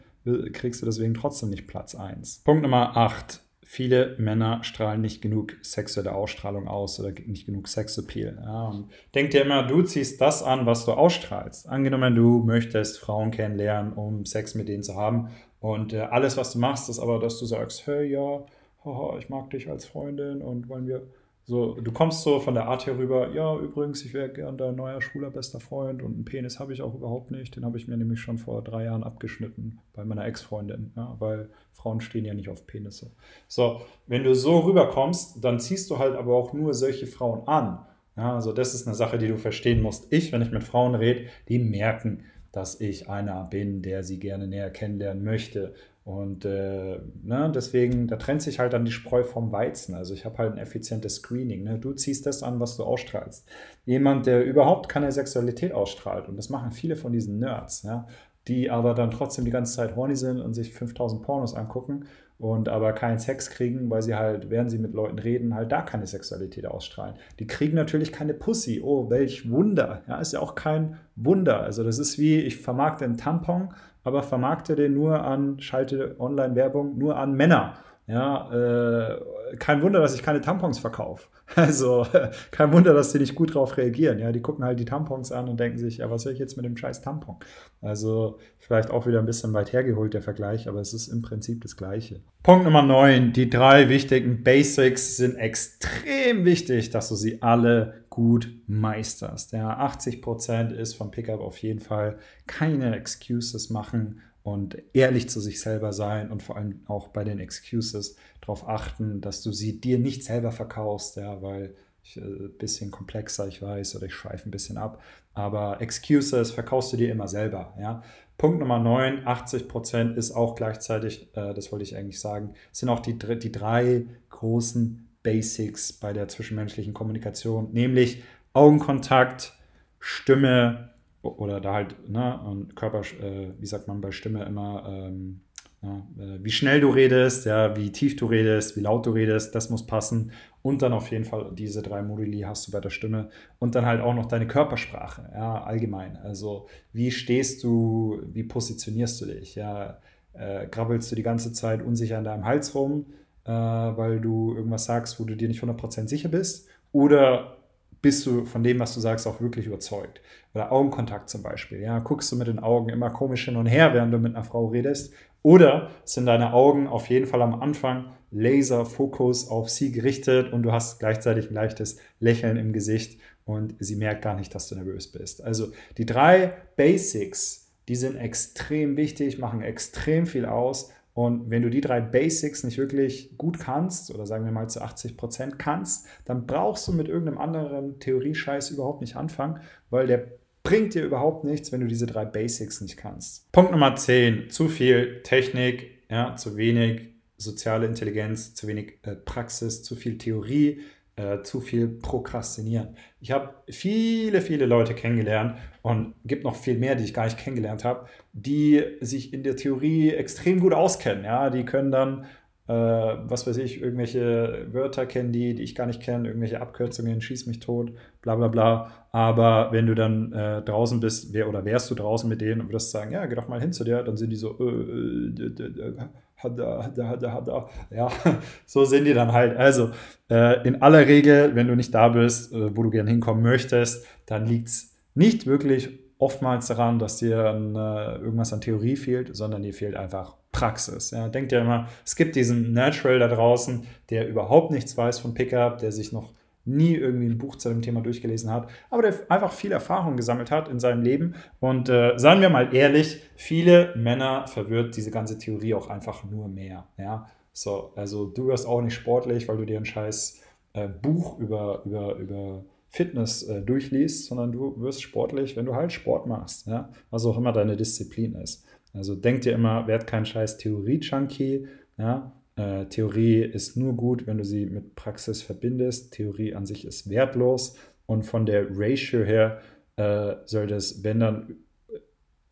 kriegst 0.52 0.82
du 0.82 0.86
deswegen 0.86 1.14
trotzdem 1.14 1.50
nicht 1.50 1.66
Platz 1.66 1.94
1. 1.94 2.42
Punkt 2.44 2.62
Nummer 2.62 2.96
8 2.96 3.42
viele 3.72 4.16
Männer 4.18 4.64
strahlen 4.64 5.00
nicht 5.00 5.22
genug 5.22 5.56
sexuelle 5.62 6.12
Ausstrahlung 6.12 6.66
aus 6.66 6.98
oder 6.98 7.12
nicht 7.26 7.46
genug 7.46 7.68
Sexappeal. 7.68 8.36
Ja, 8.44 8.74
denk 9.14 9.30
dir 9.30 9.42
immer, 9.42 9.62
du 9.62 9.82
ziehst 9.82 10.20
das 10.20 10.42
an, 10.42 10.66
was 10.66 10.86
du 10.86 10.92
ausstrahlst. 10.92 11.68
Angenommen, 11.68 12.16
du 12.16 12.42
möchtest 12.42 12.98
Frauen 12.98 13.30
kennenlernen, 13.30 13.92
um 13.92 14.26
Sex 14.26 14.56
mit 14.56 14.66
denen 14.66 14.82
zu 14.82 14.96
haben 14.96 15.30
und 15.60 15.92
äh, 15.92 16.00
alles, 16.00 16.36
was 16.36 16.52
du 16.52 16.58
machst, 16.58 16.90
ist 16.90 16.98
aber, 16.98 17.20
dass 17.20 17.38
du 17.38 17.46
sagst, 17.46 17.86
hey, 17.86 18.10
ja, 18.10 18.44
haha, 18.84 19.18
ich 19.18 19.28
mag 19.28 19.50
dich 19.50 19.70
als 19.70 19.86
Freundin 19.86 20.42
und 20.42 20.68
wollen 20.68 20.88
wir 20.88 21.02
so, 21.50 21.74
du 21.80 21.90
kommst 21.90 22.22
so 22.22 22.38
von 22.38 22.54
der 22.54 22.68
Art 22.68 22.84
hier 22.84 22.96
rüber, 22.96 23.30
ja, 23.34 23.56
übrigens, 23.56 24.04
ich 24.04 24.14
wäre 24.14 24.28
gern 24.28 24.56
dein 24.56 24.76
neuer 24.76 25.02
schwuler 25.02 25.32
bester 25.32 25.58
Freund 25.58 26.00
und 26.00 26.14
einen 26.14 26.24
Penis 26.24 26.60
habe 26.60 26.72
ich 26.72 26.80
auch 26.80 26.94
überhaupt 26.94 27.32
nicht. 27.32 27.56
Den 27.56 27.64
habe 27.64 27.76
ich 27.76 27.88
mir 27.88 27.96
nämlich 27.96 28.20
schon 28.20 28.38
vor 28.38 28.62
drei 28.62 28.84
Jahren 28.84 29.02
abgeschnitten 29.02 29.80
bei 29.92 30.04
meiner 30.04 30.24
Ex-Freundin, 30.24 30.92
ja, 30.94 31.16
weil 31.18 31.50
Frauen 31.72 32.00
stehen 32.00 32.24
ja 32.24 32.34
nicht 32.34 32.48
auf 32.48 32.68
Penisse. 32.68 33.10
So, 33.48 33.80
wenn 34.06 34.22
du 34.22 34.32
so 34.32 34.60
rüberkommst, 34.60 35.44
dann 35.44 35.58
ziehst 35.58 35.90
du 35.90 35.98
halt 35.98 36.14
aber 36.14 36.36
auch 36.36 36.52
nur 36.52 36.72
solche 36.72 37.08
Frauen 37.08 37.48
an. 37.48 37.84
Ja, 38.16 38.36
also 38.36 38.52
das 38.52 38.72
ist 38.72 38.86
eine 38.86 38.94
Sache, 38.94 39.18
die 39.18 39.26
du 39.26 39.36
verstehen 39.36 39.82
musst. 39.82 40.12
Ich, 40.12 40.30
wenn 40.30 40.42
ich 40.42 40.52
mit 40.52 40.62
Frauen 40.62 40.94
rede, 40.94 41.24
die 41.48 41.58
merken, 41.58 42.22
dass 42.52 42.80
ich 42.80 43.08
einer 43.08 43.42
bin, 43.42 43.82
der 43.82 44.04
sie 44.04 44.20
gerne 44.20 44.46
näher 44.46 44.70
kennenlernen 44.70 45.24
möchte. 45.24 45.74
Und 46.04 46.44
äh, 46.44 46.98
ne, 47.22 47.52
deswegen, 47.54 48.08
da 48.08 48.16
trennt 48.16 48.42
sich 48.42 48.58
halt 48.58 48.72
dann 48.72 48.84
die 48.84 48.90
Spreu 48.90 49.22
vom 49.22 49.52
Weizen. 49.52 49.94
Also 49.94 50.14
ich 50.14 50.24
habe 50.24 50.38
halt 50.38 50.52
ein 50.52 50.58
effizientes 50.58 51.16
Screening. 51.16 51.62
Ne? 51.64 51.78
Du 51.78 51.92
ziehst 51.92 52.26
das 52.26 52.42
an, 52.42 52.58
was 52.58 52.76
du 52.76 52.84
ausstrahlst. 52.84 53.46
Jemand, 53.84 54.26
der 54.26 54.44
überhaupt 54.44 54.88
keine 54.88 55.12
Sexualität 55.12 55.72
ausstrahlt, 55.72 56.28
und 56.28 56.36
das 56.36 56.48
machen 56.48 56.72
viele 56.72 56.96
von 56.96 57.12
diesen 57.12 57.38
Nerds, 57.38 57.82
ja, 57.82 58.06
die 58.48 58.70
aber 58.70 58.94
dann 58.94 59.10
trotzdem 59.10 59.44
die 59.44 59.50
ganze 59.50 59.76
Zeit 59.76 59.94
horny 59.94 60.16
sind 60.16 60.40
und 60.40 60.54
sich 60.54 60.72
5000 60.72 61.22
Pornos 61.22 61.54
angucken 61.54 62.06
und 62.40 62.70
aber 62.70 62.94
keinen 62.94 63.18
Sex 63.18 63.50
kriegen, 63.50 63.90
weil 63.90 64.00
sie 64.00 64.14
halt, 64.14 64.48
während 64.48 64.70
sie 64.70 64.78
mit 64.78 64.94
Leuten 64.94 65.18
reden, 65.18 65.54
halt 65.54 65.70
da 65.70 65.82
keine 65.82 66.06
Sexualität 66.06 66.64
ausstrahlen. 66.64 67.16
Die 67.38 67.46
kriegen 67.46 67.76
natürlich 67.76 68.12
keine 68.12 68.32
Pussy. 68.32 68.80
Oh, 68.82 69.10
welch 69.10 69.50
Wunder. 69.50 70.02
Ja, 70.08 70.18
ist 70.18 70.32
ja 70.32 70.40
auch 70.40 70.54
kein 70.54 70.96
Wunder. 71.16 71.60
Also 71.60 71.84
das 71.84 71.98
ist 71.98 72.18
wie, 72.18 72.38
ich 72.40 72.56
vermarkte 72.56 73.04
einen 73.04 73.18
Tampon, 73.18 73.74
aber 74.04 74.22
vermarkte 74.22 74.76
den 74.76 74.94
nur 74.94 75.22
an, 75.22 75.60
schalte 75.60 76.16
Online-Werbung 76.18 76.96
nur 76.98 77.16
an 77.16 77.34
Männer. 77.34 77.74
Ja, 78.10 78.50
äh, 78.52 79.56
kein 79.58 79.82
Wunder, 79.82 80.00
dass 80.00 80.14
ich 80.14 80.22
keine 80.22 80.40
Tampons 80.40 80.78
verkaufe. 80.78 81.28
Also 81.56 82.06
kein 82.52 82.72
Wunder, 82.72 82.94
dass 82.94 83.10
die 83.10 83.18
nicht 83.18 83.34
gut 83.34 83.56
darauf 83.56 83.76
reagieren. 83.76 84.20
Ja, 84.20 84.30
die 84.30 84.40
gucken 84.40 84.64
halt 84.64 84.78
die 84.78 84.84
Tampons 84.84 85.32
an 85.32 85.48
und 85.48 85.58
denken 85.58 85.78
sich, 85.78 85.98
ja, 85.98 86.08
was 86.08 86.22
soll 86.22 86.32
ich 86.32 86.38
jetzt 86.38 86.56
mit 86.56 86.64
dem 86.64 86.76
scheiß 86.76 87.02
Tampon? 87.02 87.36
Also 87.82 88.38
vielleicht 88.58 88.90
auch 88.90 89.08
wieder 89.08 89.18
ein 89.18 89.26
bisschen 89.26 89.52
weit 89.52 89.72
hergeholt 89.72 90.14
der 90.14 90.22
Vergleich, 90.22 90.68
aber 90.68 90.80
es 90.80 90.94
ist 90.94 91.08
im 91.08 91.22
Prinzip 91.22 91.60
das 91.62 91.76
Gleiche. 91.76 92.20
Punkt 92.44 92.64
Nummer 92.64 92.82
9. 92.82 93.32
Die 93.32 93.50
drei 93.50 93.88
wichtigen 93.88 94.44
Basics 94.44 95.16
sind 95.16 95.34
extrem 95.38 96.44
wichtig, 96.44 96.90
dass 96.90 97.08
du 97.08 97.16
sie 97.16 97.42
alle 97.42 98.04
gut 98.10 98.48
meisterst. 98.68 99.52
Ja, 99.52 99.84
80% 99.84 100.70
ist 100.70 100.94
vom 100.94 101.10
Pickup 101.10 101.40
auf 101.40 101.58
jeden 101.58 101.80
Fall 101.80 102.18
keine 102.46 102.94
Excuses 102.94 103.70
machen 103.70 104.20
und 104.42 104.82
ehrlich 104.92 105.28
zu 105.28 105.40
sich 105.40 105.60
selber 105.60 105.92
sein 105.92 106.30
und 106.30 106.42
vor 106.42 106.56
allem 106.56 106.80
auch 106.86 107.08
bei 107.08 107.24
den 107.24 107.38
Excuses 107.38 108.16
darauf 108.40 108.68
achten, 108.68 109.20
dass 109.20 109.42
du 109.42 109.52
sie 109.52 109.80
dir 109.80 109.98
nicht 109.98 110.24
selber 110.24 110.50
verkaufst, 110.52 111.16
ja, 111.16 111.42
weil 111.42 111.74
ich, 112.02 112.16
äh, 112.16 112.48
bisschen 112.58 112.90
komplexer, 112.90 113.48
ich 113.48 113.60
weiß, 113.60 113.96
oder 113.96 114.06
ich 114.06 114.14
schweife 114.14 114.48
ein 114.48 114.50
bisschen 114.50 114.78
ab, 114.78 115.02
aber 115.34 115.80
Excuses 115.80 116.50
verkaufst 116.50 116.92
du 116.92 116.96
dir 116.96 117.10
immer 117.10 117.28
selber, 117.28 117.74
ja. 117.78 118.02
Punkt 118.38 118.58
Nummer 118.58 118.78
9, 118.78 119.26
80 119.26 119.68
Prozent 119.68 120.16
ist 120.16 120.30
auch 120.30 120.54
gleichzeitig, 120.54 121.28
äh, 121.36 121.52
das 121.52 121.70
wollte 121.72 121.82
ich 121.82 121.96
eigentlich 121.96 122.20
sagen, 122.20 122.54
sind 122.72 122.88
auch 122.88 123.00
die, 123.00 123.18
die 123.18 123.52
drei 123.52 124.06
großen 124.30 125.06
Basics 125.22 125.92
bei 125.92 126.14
der 126.14 126.28
zwischenmenschlichen 126.28 126.94
Kommunikation, 126.94 127.70
nämlich 127.72 128.22
Augenkontakt, 128.54 129.52
Stimme 129.98 130.90
oder 131.22 131.60
da 131.60 131.74
halt, 131.74 132.08
ne, 132.08 132.40
und 132.46 132.76
Körper, 132.76 133.00
äh, 133.00 133.52
wie 133.58 133.66
sagt 133.66 133.88
man 133.88 134.00
bei 134.00 134.10
Stimme 134.10 134.44
immer, 134.44 134.84
ähm, 134.88 135.40
ja, 135.82 136.06
äh, 136.18 136.38
wie 136.42 136.50
schnell 136.50 136.80
du 136.80 136.90
redest, 136.90 137.46
ja, 137.46 137.74
wie 137.76 137.90
tief 137.90 138.16
du 138.16 138.26
redest, 138.26 138.76
wie 138.76 138.80
laut 138.80 139.06
du 139.06 139.10
redest, 139.10 139.54
das 139.54 139.70
muss 139.70 139.86
passen. 139.86 140.32
Und 140.62 140.82
dann 140.82 140.92
auf 140.92 141.10
jeden 141.10 141.24
Fall 141.24 141.52
diese 141.54 141.80
drei 141.80 142.02
Moduli 142.02 142.40
hast 142.40 142.68
du 142.68 142.72
bei 142.72 142.80
der 142.80 142.90
Stimme. 142.90 143.30
Und 143.58 143.74
dann 143.74 143.86
halt 143.86 144.02
auch 144.02 144.14
noch 144.14 144.26
deine 144.26 144.46
Körpersprache, 144.46 145.30
ja, 145.32 145.62
allgemein. 145.62 146.18
Also 146.18 146.68
wie 146.92 147.10
stehst 147.10 147.64
du, 147.64 148.20
wie 148.26 148.42
positionierst 148.42 149.20
du 149.22 149.26
dich, 149.26 149.54
ja, 149.54 149.98
äh, 150.34 150.66
krabbelst 150.66 151.10
du 151.10 151.16
die 151.16 151.22
ganze 151.22 151.52
Zeit 151.52 151.82
unsicher 151.82 152.18
in 152.18 152.24
deinem 152.24 152.44
Hals 152.44 152.74
rum, 152.74 153.06
äh, 153.44 153.50
weil 153.50 154.20
du 154.20 154.54
irgendwas 154.54 154.84
sagst, 154.84 155.18
wo 155.18 155.24
du 155.24 155.34
dir 155.34 155.48
nicht 155.48 155.62
100% 155.62 156.08
sicher 156.08 156.28
bist? 156.28 156.68
Oder 156.92 157.56
bist 158.02 158.24
du 158.26 158.44
von 158.44 158.62
dem, 158.62 158.78
was 158.78 158.94
du 158.94 159.00
sagst, 159.00 159.26
auch 159.26 159.40
wirklich 159.40 159.66
überzeugt. 159.66 160.20
Oder 160.54 160.72
Augenkontakt 160.72 161.28
zum 161.28 161.42
Beispiel. 161.42 161.80
Ja, 161.80 161.98
guckst 161.98 162.30
du 162.32 162.36
mit 162.36 162.46
den 162.46 162.58
Augen 162.58 162.88
immer 162.88 163.10
komisch 163.10 163.44
hin 163.44 163.56
und 163.56 163.66
her, 163.66 163.94
während 163.94 164.12
du 164.12 164.18
mit 164.18 164.34
einer 164.34 164.44
Frau 164.44 164.66
redest. 164.66 165.12
Oder 165.42 165.90
sind 166.04 166.26
deine 166.26 166.52
Augen 166.52 166.86
auf 166.86 167.08
jeden 167.08 167.26
Fall 167.26 167.42
am 167.42 167.60
Anfang 167.60 168.12
Laserfokus 168.30 169.48
auf 169.48 169.68
sie 169.68 169.90
gerichtet 169.90 170.52
und 170.52 170.62
du 170.62 170.72
hast 170.72 171.00
gleichzeitig 171.00 171.50
ein 171.50 171.54
leichtes 171.54 171.98
Lächeln 172.20 172.56
im 172.56 172.72
Gesicht 172.72 173.20
und 173.44 173.74
sie 173.80 173.96
merkt 173.96 174.22
gar 174.22 174.36
nicht, 174.36 174.54
dass 174.54 174.68
du 174.68 174.76
nervös 174.76 175.10
bist. 175.10 175.42
Also 175.42 175.72
die 175.98 176.06
drei 176.06 176.52
Basics, 176.76 177.70
die 177.88 177.96
sind 177.96 178.16
extrem 178.16 178.96
wichtig, 178.96 179.38
machen 179.38 179.62
extrem 179.62 180.26
viel 180.26 180.46
aus 180.46 180.92
und 181.12 181.50
wenn 181.50 181.62
du 181.62 181.70
die 181.70 181.80
drei 181.80 182.00
Basics 182.00 182.62
nicht 182.64 182.78
wirklich 182.78 183.36
gut 183.36 183.58
kannst, 183.58 184.14
oder 184.14 184.26
sagen 184.26 184.44
wir 184.44 184.52
mal 184.52 184.68
zu 184.68 184.80
80 184.80 185.16
Prozent 185.16 185.58
kannst, 185.58 186.06
dann 186.24 186.46
brauchst 186.46 186.86
du 186.88 186.92
mit 186.92 187.08
irgendeinem 187.08 187.38
anderen 187.38 187.98
Theoriescheiß 187.98 188.70
überhaupt 188.70 189.00
nicht 189.00 189.16
anfangen, 189.16 189.60
weil 189.90 190.06
der 190.06 190.26
bringt 190.62 190.94
dir 190.94 191.04
überhaupt 191.04 191.44
nichts, 191.44 191.72
wenn 191.72 191.80
du 191.80 191.86
diese 191.86 192.06
drei 192.06 192.24
Basics 192.24 192.80
nicht 192.80 192.96
kannst. 192.96 193.50
Punkt 193.52 193.72
Nummer 193.72 193.96
10, 193.96 194.50
zu 194.50 194.68
viel 194.68 195.22
Technik, 195.22 196.04
ja, 196.08 196.36
zu 196.36 196.56
wenig 196.56 197.10
soziale 197.36 197.86
Intelligenz, 197.86 198.54
zu 198.54 198.66
wenig 198.66 198.98
äh, 199.02 199.16
Praxis, 199.16 199.82
zu 199.82 199.96
viel 199.96 200.18
Theorie, 200.18 200.80
äh, 201.20 201.42
zu 201.42 201.60
viel 201.60 201.88
Prokrastinieren. 201.88 202.96
Ich 203.20 203.30
habe 203.32 203.50
viele, 203.68 204.40
viele 204.40 204.66
Leute 204.66 204.94
kennengelernt 204.94 205.58
und 205.82 206.14
gibt 206.24 206.44
noch 206.44 206.56
viel 206.56 206.78
mehr, 206.78 206.94
die 206.94 207.04
ich 207.04 207.14
gar 207.14 207.24
nicht 207.24 207.38
kennengelernt 207.38 207.84
habe, 207.84 208.06
die 208.32 208.82
sich 209.00 209.32
in 209.32 209.42
der 209.42 209.56
Theorie 209.56 210.10
extrem 210.10 210.60
gut 210.60 210.72
auskennen. 210.72 211.24
Ja, 211.24 211.50
die 211.50 211.64
können 211.64 211.90
dann 211.90 212.26
äh, 212.70 212.72
was 212.72 213.48
weiß 213.48 213.56
ich, 213.56 213.82
irgendwelche 213.82 214.68
Wörter 214.70 215.04
kennen 215.04 215.32
die, 215.32 215.56
die 215.56 215.64
ich 215.64 215.74
gar 215.74 215.86
nicht 215.86 216.00
kenne, 216.00 216.28
irgendwelche 216.28 216.60
Abkürzungen, 216.60 217.20
schieß 217.20 217.46
mich 217.46 217.58
tot, 217.58 217.92
bla 218.22 218.36
bla 218.36 218.46
bla. 218.46 218.92
Aber 219.10 219.72
wenn 219.72 219.88
du 219.88 219.96
dann 219.96 220.32
äh, 220.32 220.62
draußen 220.62 221.00
bist, 221.00 221.32
wer, 221.32 221.48
oder 221.48 221.64
wärst 221.64 221.90
du 221.90 221.96
draußen 221.96 222.28
mit 222.28 222.40
denen 222.40 222.60
und 222.60 222.68
würdest 222.68 222.92
sagen, 222.92 223.10
ja, 223.10 223.26
geh 223.26 223.34
doch 223.34 223.48
mal 223.48 223.60
hin 223.60 223.72
zu 223.72 223.82
dir, 223.82 224.04
dann 224.04 224.16
sind 224.16 224.30
die 224.30 224.36
so, 224.36 224.56
äh, 224.60 224.64
äh, 224.64 225.94
hada, 226.42 226.84
hada, 226.84 227.08
hada, 227.08 227.32
hada. 227.32 227.68
ja, 227.90 228.10
so 228.66 228.84
sind 228.84 229.04
die 229.04 229.14
dann 229.14 229.32
halt. 229.32 229.56
Also 229.56 229.90
äh, 230.30 230.66
in 230.66 230.82
aller 230.82 231.06
Regel, 231.06 231.54
wenn 231.54 231.68
du 231.68 231.76
nicht 231.76 231.94
da 231.94 232.08
bist, 232.08 232.52
äh, 232.52 232.76
wo 232.76 232.82
du 232.82 232.90
gerne 232.90 233.10
hinkommen 233.10 233.42
möchtest, 233.42 234.06
dann 234.26 234.46
liegt 234.46 234.68
es 234.68 234.96
nicht 235.14 235.46
wirklich 235.46 235.98
oftmals 236.18 236.66
daran, 236.66 236.98
dass 236.98 237.16
dir 237.16 237.38
äh, 237.38 238.22
irgendwas 238.22 238.52
an 238.52 238.60
Theorie 238.60 238.96
fehlt, 238.96 239.34
sondern 239.34 239.62
dir 239.62 239.72
fehlt 239.72 239.96
einfach 239.96 240.36
Praxis. 240.52 241.10
Ja. 241.12 241.28
Denkt 241.28 241.52
ja 241.52 241.60
immer, 241.60 241.88
es 242.04 242.16
gibt 242.16 242.36
diesen 242.36 242.72
Natural 242.72 243.18
da 243.18 243.28
draußen, 243.28 243.86
der 244.10 244.28
überhaupt 244.28 244.70
nichts 244.70 244.96
weiß 244.96 245.18
von 245.18 245.34
Pickup, 245.34 245.78
der 245.78 245.92
sich 245.92 246.12
noch 246.12 246.34
nie 246.64 246.94
irgendwie 246.94 247.26
ein 247.26 247.38
Buch 247.38 247.56
zu 247.56 247.68
dem 247.68 247.82
Thema 247.82 248.00
durchgelesen 248.00 248.50
hat, 248.50 248.68
aber 248.90 249.02
der 249.02 249.14
einfach 249.28 249.52
viel 249.52 249.72
Erfahrung 249.72 250.16
gesammelt 250.16 250.50
hat 250.50 250.68
in 250.68 250.78
seinem 250.78 251.02
Leben. 251.02 251.34
Und 251.58 251.88
äh, 251.88 252.12
seien 252.16 252.40
wir 252.40 252.50
mal 252.50 252.74
ehrlich, 252.74 253.22
viele 253.36 253.94
Männer 253.96 254.46
verwirrt 254.46 254.96
diese 254.96 255.10
ganze 255.10 255.38
Theorie 255.38 255.74
auch 255.74 255.88
einfach 255.88 256.24
nur 256.24 256.48
mehr. 256.48 256.86
Ja? 256.98 257.26
So, 257.52 257.92
also 257.96 258.26
du 258.26 258.48
wirst 258.48 258.66
auch 258.66 258.82
nicht 258.82 258.94
sportlich, 258.94 259.48
weil 259.48 259.56
du 259.56 259.64
dir 259.64 259.78
ein 259.78 259.84
scheiß 259.84 260.42
äh, 260.74 260.88
Buch 260.88 261.38
über, 261.38 261.82
über, 261.84 262.16
über 262.16 262.64
Fitness 262.88 263.42
äh, 263.44 263.62
durchliest, 263.62 264.26
sondern 264.26 264.52
du 264.52 264.80
wirst 264.80 265.02
sportlich, 265.02 265.56
wenn 265.56 265.66
du 265.66 265.74
halt 265.74 265.92
Sport 265.92 266.26
machst, 266.26 266.66
ja? 266.66 266.90
was 267.10 267.24
auch 267.24 267.38
immer 267.38 267.52
deine 267.52 267.76
Disziplin 267.76 268.34
ist. 268.34 268.64
Also 268.92 269.14
denk 269.14 269.42
dir 269.42 269.52
immer, 269.52 269.86
werd 269.86 270.06
kein 270.06 270.26
scheiß 270.26 270.58
Theorie-Junkie. 270.58 271.68
Ja? 271.96 272.32
Äh, 272.60 272.86
Theorie 272.86 273.40
ist 273.40 273.76
nur 273.76 273.94
gut, 273.94 274.26
wenn 274.26 274.36
du 274.36 274.44
sie 274.44 274.66
mit 274.66 274.94
Praxis 274.94 275.40
verbindest. 275.40 276.12
Theorie 276.12 276.54
an 276.54 276.66
sich 276.66 276.84
ist 276.84 277.08
wertlos 277.08 277.76
und 278.04 278.24
von 278.24 278.44
der 278.44 278.66
Ratio 278.70 279.24
her, 279.24 279.60
äh, 279.96 280.34
sollte 280.44 280.74
es, 280.74 281.02
wenn 281.02 281.20
dann, 281.20 281.56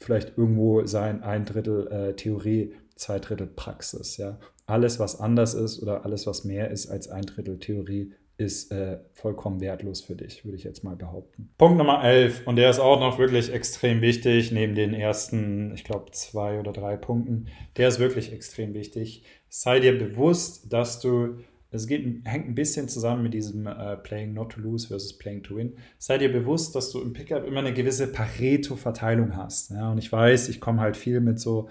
vielleicht 0.01 0.39
irgendwo 0.39 0.87
sein, 0.87 1.23
ein 1.23 1.45
Drittel 1.45 1.89
äh, 1.89 2.15
Theorie, 2.15 2.73
zwei 2.95 3.19
Drittel 3.19 3.49
Praxis. 3.49 4.17
Ja? 4.17 4.39
Alles, 4.67 4.99
was 4.99 5.21
anders 5.21 5.55
ist 5.55 5.83
oder 5.83 6.05
alles, 6.05 6.27
was 6.27 6.45
mehr 6.45 6.71
ist 6.71 6.89
als 6.89 7.09
ein 7.09 7.27
Drittel 7.27 7.59
Theorie, 7.59 8.13
ist 8.39 8.71
äh, 8.71 9.01
vollkommen 9.15 9.61
wertlos 9.61 10.01
für 10.01 10.15
dich, 10.15 10.45
würde 10.45 10.57
ich 10.57 10.63
jetzt 10.63 10.85
mal 10.85 10.95
behaupten. 10.95 11.51
Punkt 11.59 11.77
Nummer 11.77 12.05
11, 12.05 12.47
und 12.47 12.55
der 12.55 12.71
ist 12.71 12.79
auch 12.79 13.01
noch 13.01 13.19
wirklich 13.19 13.53
extrem 13.53 14.01
wichtig, 14.01 14.53
neben 14.53 14.77
den 14.77 14.95
ersten, 14.95 15.75
ich 15.75 15.83
glaube, 15.83 16.13
zwei 16.13 16.61
oder 16.61 16.73
drei 16.73 16.97
Punkten. 16.97 17.49
Der 17.77 17.89
ist 17.89 17.99
wirklich 17.99 18.33
extrem 18.33 18.75
wichtig. 18.75 19.25
Sei 19.49 19.81
dir 19.81 19.99
bewusst, 19.99 20.73
dass 20.73 21.01
du, 21.01 21.39
es 21.71 21.87
geht, 21.87 22.05
hängt 22.25 22.49
ein 22.49 22.55
bisschen 22.55 22.89
zusammen 22.89 23.23
mit 23.23 23.35
diesem 23.35 23.67
äh, 23.67 23.97
Playing 23.97 24.35
not 24.35 24.53
to 24.53 24.61
lose 24.61 24.89
versus 24.89 25.17
Playing 25.17 25.43
to 25.43 25.57
win. 25.57 25.75
Sei 25.99 26.19
dir 26.19 26.33
bewusst, 26.33 26.75
dass 26.75 26.91
du 26.91 27.01
im 27.01 27.13
Pickup 27.13 27.47
immer 27.47 27.61
eine 27.61 27.73
gewisse 27.73 28.07
Pareto-Verteilung 28.13 29.37
hast. 29.37 29.71
Ja? 29.71 29.91
Und 29.91 29.99
ich 29.99 30.11
weiß, 30.11 30.49
ich 30.49 30.61
komme 30.61 30.81
halt 30.81 30.97
viel 30.97 31.21
mit 31.21 31.41
so 31.41 31.69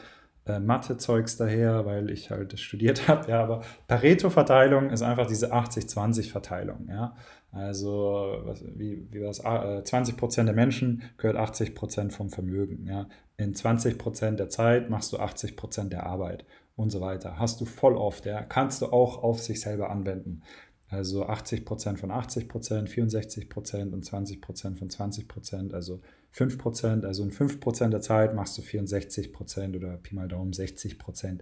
äh, 0.48 0.60
Mathe-Zeugs 0.60 1.38
daher, 1.38 1.86
weil 1.86 2.10
ich 2.10 2.32
halt 2.32 2.60
studiert 2.60 3.08
habe. 3.08 3.30
Ja, 3.30 3.44
aber 3.44 3.62
Pareto-Verteilung 3.88 4.90
ist 4.90 5.02
einfach 5.02 5.28
diese 5.28 5.54
80-20-Verteilung. 5.54 6.88
Ja, 6.90 7.16
also 7.52 8.42
was, 8.44 8.63
wie, 8.76 9.08
wie 9.12 9.20
das? 9.20 9.40
Äh, 9.40 9.84
20 9.84 10.18
Prozent 10.18 10.48
der 10.48 10.56
Menschen 10.56 11.04
gehört 11.18 11.38
80 11.38 11.76
Prozent 11.76 12.13
vom 12.13 12.30
Vermögen. 12.30 12.86
Ja, 12.88 13.08
in 13.38 13.54
20 13.54 13.98
Prozent 13.98 14.40
der 14.40 14.50
Zeit 14.50 14.90
machst 14.90 15.13
du 15.13 15.18
80 15.18 15.56
Prozent 15.56 15.94
der 15.94 16.06
Arbeit 16.06 16.46
und 16.78 16.92
so 16.92 17.02
weiter. 17.02 17.38
Hast 17.38 17.60
du 17.60 17.66
voll 17.66 17.98
oft. 17.98 18.26
Ja, 18.26 18.44
kannst 18.44 18.82
du 18.82 18.86
auch 18.88 19.22
auf 19.24 19.42
sich 19.42 19.60
selber 19.60 19.90
anwenden. 19.90 20.44
Also 20.90 21.26
80 21.26 21.66
Prozent 21.66 22.00
von 22.00 22.12
80 22.12 22.48
Prozent, 22.48 22.90
64 22.90 23.50
Prozent 23.50 23.94
und 23.94 24.06
20 24.06 24.42
Prozent 24.42 24.80
von 24.80 24.90
20 24.90 25.28
Prozent. 25.28 25.74
Also 25.74 26.00
5%, 26.34 27.04
also 27.04 27.24
in 27.24 27.32
5% 27.32 27.90
der 27.90 28.00
Zeit 28.00 28.34
machst 28.34 28.58
du 28.58 28.62
64% 28.62 29.76
oder 29.76 29.98
Pi 29.98 30.16
mal 30.16 30.30
Daumen 30.30 30.54
60% 30.54 31.40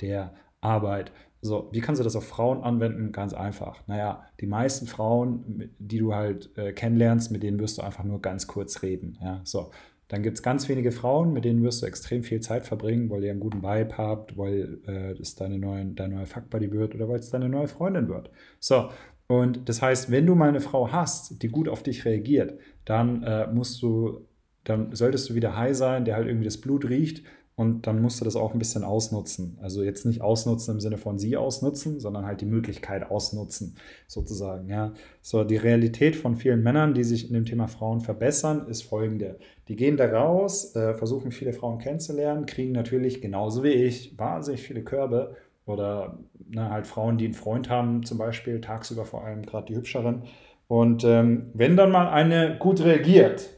der 0.00 0.34
Arbeit. 0.60 1.12
So, 1.40 1.68
wie 1.70 1.80
kannst 1.80 2.00
du 2.00 2.04
das 2.04 2.16
auf 2.16 2.26
Frauen 2.26 2.64
anwenden? 2.64 3.12
Ganz 3.12 3.32
einfach. 3.32 3.86
Naja, 3.86 4.26
die 4.40 4.46
meisten 4.46 4.88
Frauen, 4.88 5.70
die 5.78 5.98
du 5.98 6.14
halt 6.14 6.50
äh, 6.56 6.72
kennenlernst, 6.72 7.30
mit 7.30 7.44
denen 7.44 7.60
wirst 7.60 7.78
du 7.78 7.82
einfach 7.82 8.02
nur 8.02 8.20
ganz 8.20 8.48
kurz 8.48 8.82
reden. 8.82 9.18
Ja, 9.22 9.40
so. 9.44 9.70
Dann 10.08 10.22
gibt 10.22 10.36
es 10.38 10.42
ganz 10.42 10.68
wenige 10.68 10.90
Frauen, 10.90 11.32
mit 11.32 11.44
denen 11.44 11.62
wirst 11.62 11.82
du 11.82 11.86
extrem 11.86 12.22
viel 12.22 12.40
Zeit 12.40 12.66
verbringen, 12.66 13.10
weil 13.10 13.22
ihr 13.24 13.30
einen 13.30 13.40
guten 13.40 13.62
Vibe 13.62 13.96
habt, 13.98 14.36
weil 14.36 14.80
äh, 14.86 15.12
es 15.20 15.34
deine 15.34 15.58
neue, 15.58 15.84
dein 15.86 16.10
neuer 16.10 16.26
Fuckbuddy 16.26 16.72
wird 16.72 16.94
oder 16.94 17.08
weil 17.08 17.18
es 17.18 17.30
deine 17.30 17.48
neue 17.48 17.68
Freundin 17.68 18.08
wird. 18.08 18.30
So, 18.58 18.88
und 19.26 19.68
das 19.68 19.82
heißt, 19.82 20.10
wenn 20.10 20.26
du 20.26 20.34
mal 20.34 20.48
eine 20.48 20.60
Frau 20.60 20.90
hast, 20.90 21.42
die 21.42 21.48
gut 21.48 21.68
auf 21.68 21.82
dich 21.82 22.06
reagiert, 22.06 22.58
dann 22.86 23.22
äh, 23.22 23.46
musst 23.52 23.82
du 23.82 24.26
dann 24.64 24.94
solltest 24.94 25.30
du 25.30 25.34
wieder 25.34 25.56
high 25.56 25.74
sein, 25.74 26.04
der 26.04 26.16
halt 26.16 26.26
irgendwie 26.26 26.44
das 26.44 26.60
Blut 26.60 26.88
riecht 26.88 27.24
und 27.58 27.88
dann 27.88 28.00
musst 28.00 28.20
du 28.20 28.24
das 28.24 28.36
auch 28.36 28.52
ein 28.52 28.60
bisschen 28.60 28.84
ausnutzen. 28.84 29.58
Also 29.60 29.82
jetzt 29.82 30.06
nicht 30.06 30.20
ausnutzen 30.20 30.74
im 30.74 30.80
Sinne 30.80 30.96
von 30.96 31.18
sie 31.18 31.36
ausnutzen, 31.36 31.98
sondern 31.98 32.24
halt 32.24 32.40
die 32.40 32.46
Möglichkeit 32.46 33.10
ausnutzen, 33.10 33.74
sozusagen. 34.06 34.68
Ja. 34.68 34.92
So, 35.22 35.42
die 35.42 35.56
Realität 35.56 36.14
von 36.14 36.36
vielen 36.36 36.62
Männern, 36.62 36.94
die 36.94 37.02
sich 37.02 37.26
in 37.26 37.34
dem 37.34 37.44
Thema 37.44 37.66
Frauen 37.66 38.00
verbessern, 38.00 38.68
ist 38.68 38.82
folgende. 38.82 39.40
Die 39.66 39.74
gehen 39.74 39.96
da 39.96 40.06
raus, 40.06 40.76
äh, 40.76 40.94
versuchen 40.94 41.32
viele 41.32 41.52
Frauen 41.52 41.80
kennenzulernen, 41.80 42.46
kriegen 42.46 42.70
natürlich 42.70 43.20
genauso 43.20 43.64
wie 43.64 43.72
ich 43.72 44.16
wahnsinnig 44.16 44.62
viele 44.62 44.84
Körbe 44.84 45.34
oder 45.66 46.16
ne, 46.48 46.70
halt 46.70 46.86
Frauen, 46.86 47.18
die 47.18 47.24
einen 47.24 47.34
Freund 47.34 47.68
haben, 47.68 48.04
zum 48.04 48.18
Beispiel, 48.18 48.60
tagsüber 48.60 49.04
vor 49.04 49.24
allem 49.24 49.42
gerade 49.42 49.66
die 49.66 49.74
hübscheren. 49.74 50.22
Und 50.68 51.02
ähm, 51.02 51.50
wenn 51.54 51.76
dann 51.76 51.90
mal 51.90 52.08
eine 52.08 52.56
gut 52.60 52.84
reagiert, 52.84 53.50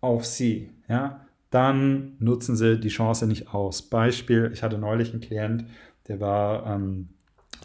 auf 0.00 0.24
sie, 0.24 0.70
ja, 0.88 1.26
dann 1.50 2.16
nutzen 2.18 2.56
sie 2.56 2.78
die 2.78 2.88
Chance 2.88 3.26
nicht 3.26 3.52
aus. 3.52 3.82
Beispiel, 3.82 4.50
ich 4.52 4.62
hatte 4.62 4.78
neulich 4.78 5.12
einen 5.12 5.20
Klient, 5.20 5.64
der 6.08 6.20
war 6.20 6.66
ähm, 6.66 7.08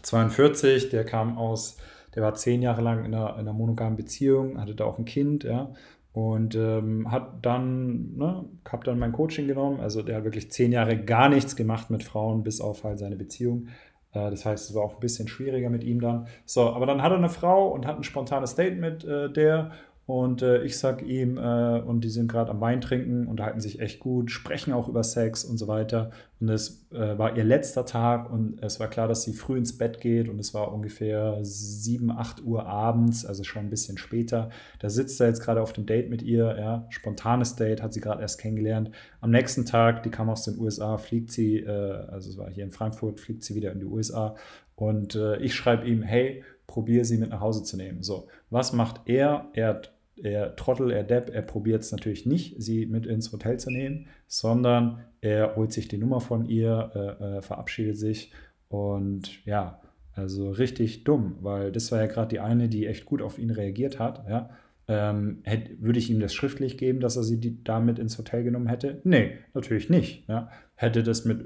42, 0.01 0.89
der 0.89 1.05
kam 1.05 1.37
aus, 1.37 1.77
der 2.15 2.23
war 2.23 2.33
zehn 2.33 2.61
Jahre 2.61 2.81
lang 2.81 3.05
in 3.05 3.13
einer, 3.13 3.33
in 3.33 3.39
einer 3.41 3.53
monogamen 3.53 3.95
Beziehung, 3.95 4.59
hatte 4.59 4.75
da 4.75 4.85
auch 4.85 4.97
ein 4.97 5.05
Kind, 5.05 5.43
ja, 5.43 5.73
und 6.15 6.55
ähm, 6.55 7.11
hat 7.11 7.45
dann, 7.45 8.15
ne, 8.15 8.45
hab 8.71 8.85
dann 8.85 8.97
mein 8.97 9.11
Coaching 9.11 9.47
genommen. 9.47 9.81
Also 9.81 10.01
der 10.01 10.15
hat 10.15 10.23
wirklich 10.23 10.49
zehn 10.49 10.71
Jahre 10.71 10.97
gar 10.97 11.27
nichts 11.27 11.57
gemacht 11.57 11.89
mit 11.89 12.03
Frauen, 12.03 12.41
bis 12.41 12.61
auf 12.61 12.85
halt 12.85 12.99
seine 12.99 13.17
Beziehung. 13.17 13.67
Äh, 14.13 14.31
das 14.31 14.45
heißt, 14.45 14.69
es 14.69 14.75
war 14.75 14.83
auch 14.83 14.93
ein 14.93 14.99
bisschen 15.01 15.27
schwieriger 15.27 15.69
mit 15.69 15.83
ihm 15.83 15.99
dann. 15.99 16.27
So, 16.45 16.69
aber 16.69 16.85
dann 16.85 17.01
hat 17.01 17.11
er 17.11 17.17
eine 17.17 17.27
Frau 17.27 17.67
und 17.67 17.85
hat 17.85 17.97
ein 17.97 18.03
spontanes 18.03 18.55
Date 18.55 18.79
mit 18.79 19.03
äh, 19.03 19.29
der 19.29 19.71
und 20.07 20.43
äh, 20.43 20.63
ich 20.63 20.77
sag 20.77 21.01
ihm, 21.01 21.39
äh, 21.39 21.79
und 21.79 22.03
die 22.03 22.09
sind 22.09 22.31
gerade 22.31 22.51
am 22.51 22.61
Wein 22.61 22.79
trinken, 22.79 23.25
unterhalten 23.25 23.59
sich 23.59 23.79
echt 23.79 23.99
gut, 23.99 24.29
sprechen 24.29 24.71
auch 24.71 24.87
über 24.87 25.03
Sex 25.03 25.43
und 25.43 25.57
so 25.57 25.67
weiter. 25.67 26.11
Und 26.39 26.49
es 26.49 26.85
äh, 26.91 27.17
war 27.17 27.35
ihr 27.35 27.43
letzter 27.43 27.87
Tag 27.87 28.31
und 28.31 28.61
es 28.61 28.79
war 28.79 28.87
klar, 28.87 29.07
dass 29.07 29.23
sie 29.23 29.33
früh 29.33 29.57
ins 29.57 29.79
Bett 29.79 29.99
geht 30.01 30.29
und 30.29 30.37
es 30.37 30.53
war 30.53 30.71
ungefähr 30.71 31.39
7, 31.41 32.11
8 32.11 32.43
Uhr 32.43 32.67
abends, 32.67 33.25
also 33.25 33.43
schon 33.43 33.63
ein 33.63 33.69
bisschen 33.71 33.97
später. 33.97 34.49
Da 34.77 34.91
sitzt 34.91 35.19
er 35.19 35.27
jetzt 35.27 35.41
gerade 35.41 35.59
auf 35.59 35.73
dem 35.73 35.87
Date 35.87 36.11
mit 36.11 36.21
ihr, 36.21 36.55
ja, 36.55 36.85
spontanes 36.89 37.55
Date, 37.55 37.81
hat 37.81 37.91
sie 37.91 38.01
gerade 38.01 38.21
erst 38.21 38.39
kennengelernt. 38.39 38.91
Am 39.21 39.31
nächsten 39.31 39.65
Tag, 39.65 40.03
die 40.03 40.11
kam 40.11 40.29
aus 40.29 40.43
den 40.43 40.59
USA, 40.59 40.99
fliegt 40.99 41.31
sie, 41.31 41.61
äh, 41.61 41.69
also 41.69 42.29
es 42.29 42.37
war 42.37 42.51
hier 42.51 42.63
in 42.63 42.71
Frankfurt, 42.71 43.19
fliegt 43.19 43.43
sie 43.43 43.55
wieder 43.55 43.71
in 43.71 43.79
die 43.79 43.85
USA. 43.85 44.35
Und 44.75 45.15
äh, 45.15 45.37
ich 45.37 45.55
schreibe 45.55 45.87
ihm, 45.87 46.03
hey, 46.03 46.43
probiere 46.67 47.05
sie 47.05 47.17
mit 47.17 47.29
nach 47.29 47.39
Hause 47.39 47.63
zu 47.63 47.75
nehmen. 47.75 48.03
So, 48.03 48.27
was 48.51 48.73
macht 48.73 49.01
er? 49.05 49.49
Er 49.53 49.69
hat 49.69 49.94
er 50.21 50.55
Trottel, 50.55 50.91
er 50.91 51.03
Depp, 51.03 51.29
er 51.33 51.41
probiert 51.41 51.83
es 51.83 51.91
natürlich 51.91 52.25
nicht, 52.25 52.61
sie 52.61 52.85
mit 52.85 53.05
ins 53.05 53.31
Hotel 53.31 53.59
zu 53.59 53.69
nehmen, 53.69 54.07
sondern 54.27 55.01
er 55.21 55.55
holt 55.55 55.73
sich 55.73 55.87
die 55.87 55.97
Nummer 55.97 56.21
von 56.21 56.45
ihr, 56.45 56.91
äh, 56.95 57.37
äh, 57.37 57.41
verabschiedet 57.41 57.97
sich 57.97 58.31
und 58.69 59.45
ja, 59.45 59.81
also 60.13 60.49
richtig 60.51 61.03
dumm, 61.03 61.37
weil 61.41 61.71
das 61.71 61.91
war 61.91 61.99
ja 61.99 62.07
gerade 62.07 62.29
die 62.29 62.39
eine, 62.39 62.69
die 62.69 62.87
echt 62.87 63.05
gut 63.05 63.21
auf 63.21 63.37
ihn 63.37 63.49
reagiert 63.49 63.99
hat, 63.99 64.25
ja. 64.29 64.49
Ähm, 64.87 65.39
hätte, 65.43 65.81
würde 65.81 65.97
ich 65.97 66.11
ihm 66.11 66.19
das 66.19 66.35
schriftlich 66.35 66.77
geben, 66.77 66.99
dass 66.99 67.17
er 67.17 67.23
sie 67.23 67.39
die, 67.39 67.63
damit 67.63 67.97
ins 67.97 68.19
Hotel 68.19 68.43
genommen 68.43 68.67
hätte? 68.67 69.01
Nee, 69.03 69.39
natürlich 69.55 69.89
nicht. 69.89 70.29
Ja. 70.29 70.51
Hätte 70.75 71.01
das 71.01 71.25
mit 71.25 71.43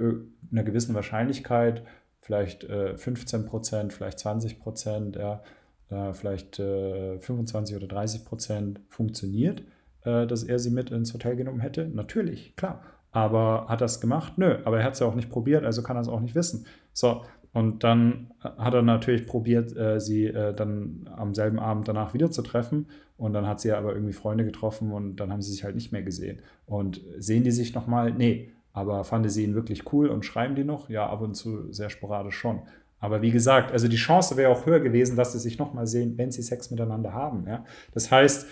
einer 0.52 0.64
gewissen 0.64 0.94
Wahrscheinlichkeit, 0.94 1.84
vielleicht 2.20 2.66
äh, 2.66 2.98
15 2.98 3.46
Prozent, 3.46 3.94
vielleicht 3.94 4.20
20 4.20 4.60
Prozent, 4.60 5.16
ja, 5.16 5.42
äh, 5.90 6.14
vielleicht 6.14 6.60
äh, 6.60 7.20
25 7.20 7.76
oder 7.76 7.88
30 7.88 8.26
Prozent 8.26 8.82
funktioniert, 8.88 9.64
äh, 10.04 10.28
dass 10.28 10.44
er 10.44 10.60
sie 10.60 10.70
mit 10.70 10.92
ins 10.92 11.14
Hotel 11.14 11.36
genommen 11.36 11.60
hätte? 11.60 11.88
Natürlich, 11.88 12.56
klar. 12.56 12.82
Aber 13.12 13.66
hat 13.68 13.82
er 13.82 13.86
es 13.86 14.02
gemacht? 14.02 14.34
Nö, 14.38 14.60
aber 14.66 14.80
er 14.80 14.86
hat 14.86 14.94
es 14.94 15.00
ja 15.00 15.08
auch 15.08 15.16
nicht 15.16 15.32
probiert, 15.32 15.66
also 15.66 15.82
kann 15.82 15.98
er 15.98 16.02
es 16.02 16.08
auch 16.08 16.20
nicht 16.20 16.36
wissen. 16.36 16.68
So, 16.94 17.24
und 17.54 17.84
dann 17.84 18.32
hat 18.42 18.74
er 18.74 18.84
natürlich 18.84 19.26
probiert, 19.26 19.76
äh, 19.76 20.00
sie 20.00 20.28
äh, 20.28 20.54
dann 20.54 21.10
am 21.16 21.34
selben 21.34 21.60
Abend 21.60 21.88
danach 21.88 22.14
wieder 22.14 22.30
zu 22.30 22.42
treffen. 22.42 22.88
Und 23.18 23.34
dann 23.34 23.48
hat 23.48 23.60
sie 23.60 23.72
aber 23.72 23.94
irgendwie 23.94 24.14
Freunde 24.14 24.46
getroffen 24.46 24.92
und 24.92 25.18
dann 25.18 25.32
haben 25.32 25.42
sie 25.42 25.52
sich 25.52 25.64
halt 25.64 25.76
nicht 25.76 25.92
mehr 25.92 26.04
gesehen. 26.04 26.40
Und 26.66 27.02
sehen 27.18 27.44
die 27.44 27.52
sich 27.52 27.74
nochmal? 27.74 28.14
Nee. 28.14 28.52
Aber 28.72 29.04
fanden 29.04 29.30
sie 29.30 29.44
ihn 29.44 29.56
wirklich 29.56 29.92
cool 29.92 30.08
und 30.08 30.24
schreiben 30.24 30.56
die 30.56 30.64
noch? 30.64 30.90
Ja, 30.90 31.08
ab 31.08 31.22
und 31.22 31.34
zu 31.34 31.74
sehr 31.74 31.90
sporadisch 31.90 32.38
schon. 32.38 32.62
Aber 33.00 33.22
wie 33.22 33.32
gesagt, 33.32 33.72
also 33.72 33.88
die 33.88 33.96
Chance 33.96 34.38
wäre 34.38 34.52
auch 34.52 34.66
höher 34.66 34.80
gewesen, 34.80 35.16
dass 35.16 35.32
sie 35.34 35.40
sich 35.40 35.58
nochmal 35.58 35.88
sehen, 35.88 36.18
wenn 36.18 36.32
sie 36.32 36.42
Sex 36.42 36.70
miteinander 36.72 37.14
haben. 37.14 37.48
Ja? 37.48 37.64
Das 37.94 38.12
heißt, 38.12 38.48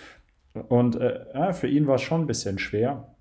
und 0.68 0.96
äh, 0.96 1.52
für 1.52 1.68
ihn 1.68 1.86
war 1.86 1.96
es 1.96 2.02
schon 2.02 2.22
ein 2.22 2.26
bisschen 2.26 2.58
schwer, 2.58 3.14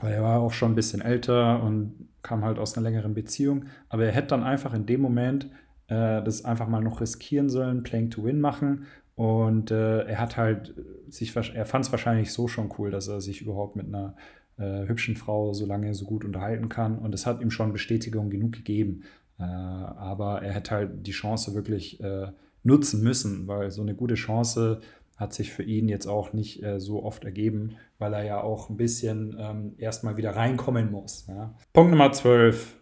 weil 0.00 0.12
er 0.12 0.22
war 0.22 0.40
auch 0.40 0.52
schon 0.52 0.72
ein 0.72 0.76
bisschen 0.76 1.02
älter 1.02 1.62
und 1.62 2.08
kam 2.22 2.44
halt 2.44 2.58
aus 2.58 2.76
einer 2.76 2.88
längeren 2.88 3.14
Beziehung. 3.14 3.66
Aber 3.88 4.04
er 4.04 4.12
hätte 4.12 4.28
dann 4.28 4.42
einfach 4.42 4.74
in 4.74 4.86
dem 4.86 5.00
Moment 5.00 5.50
äh, 5.88 6.22
das 6.22 6.44
einfach 6.44 6.68
mal 6.68 6.82
noch 6.82 7.00
riskieren 7.00 7.48
sollen, 7.48 7.82
Playing 7.82 8.10
to 8.10 8.24
Win 8.24 8.40
machen. 8.40 8.86
Und 9.14 9.70
äh, 9.70 10.04
er 10.04 10.18
hat 10.18 10.36
halt 10.36 10.74
sich, 11.08 11.36
er 11.36 11.66
fand 11.66 11.84
es 11.84 11.92
wahrscheinlich 11.92 12.32
so 12.32 12.48
schon 12.48 12.72
cool, 12.78 12.90
dass 12.90 13.08
er 13.08 13.20
sich 13.20 13.42
überhaupt 13.42 13.76
mit 13.76 13.86
einer 13.86 14.16
äh, 14.56 14.86
hübschen 14.86 15.16
Frau 15.16 15.52
so 15.52 15.66
lange 15.66 15.92
so 15.94 16.06
gut 16.06 16.24
unterhalten 16.24 16.68
kann. 16.68 16.98
Und 16.98 17.14
es 17.14 17.26
hat 17.26 17.42
ihm 17.42 17.50
schon 17.50 17.72
Bestätigung 17.72 18.30
genug 18.30 18.52
gegeben. 18.52 19.02
Äh, 19.40 19.44
aber 19.44 20.42
er 20.42 20.52
hätte 20.52 20.70
halt 20.72 21.06
die 21.06 21.12
Chance 21.12 21.54
wirklich 21.54 22.00
äh, 22.00 22.28
nutzen 22.62 23.02
müssen, 23.02 23.48
weil 23.48 23.70
so 23.70 23.82
eine 23.82 23.94
gute 23.94 24.14
Chance 24.14 24.80
hat 25.16 25.34
sich 25.34 25.52
für 25.52 25.62
ihn 25.62 25.88
jetzt 25.88 26.06
auch 26.06 26.32
nicht 26.32 26.62
äh, 26.62 26.80
so 26.80 27.02
oft 27.02 27.24
ergeben, 27.24 27.76
weil 27.98 28.14
er 28.14 28.24
ja 28.24 28.42
auch 28.42 28.70
ein 28.70 28.76
bisschen 28.76 29.36
ähm, 29.38 29.74
erstmal 29.78 30.16
wieder 30.16 30.36
reinkommen 30.36 30.90
muss. 30.90 31.26
Ja. 31.26 31.54
Punkt 31.72 31.90
Nummer 31.90 32.12
12. 32.12 32.76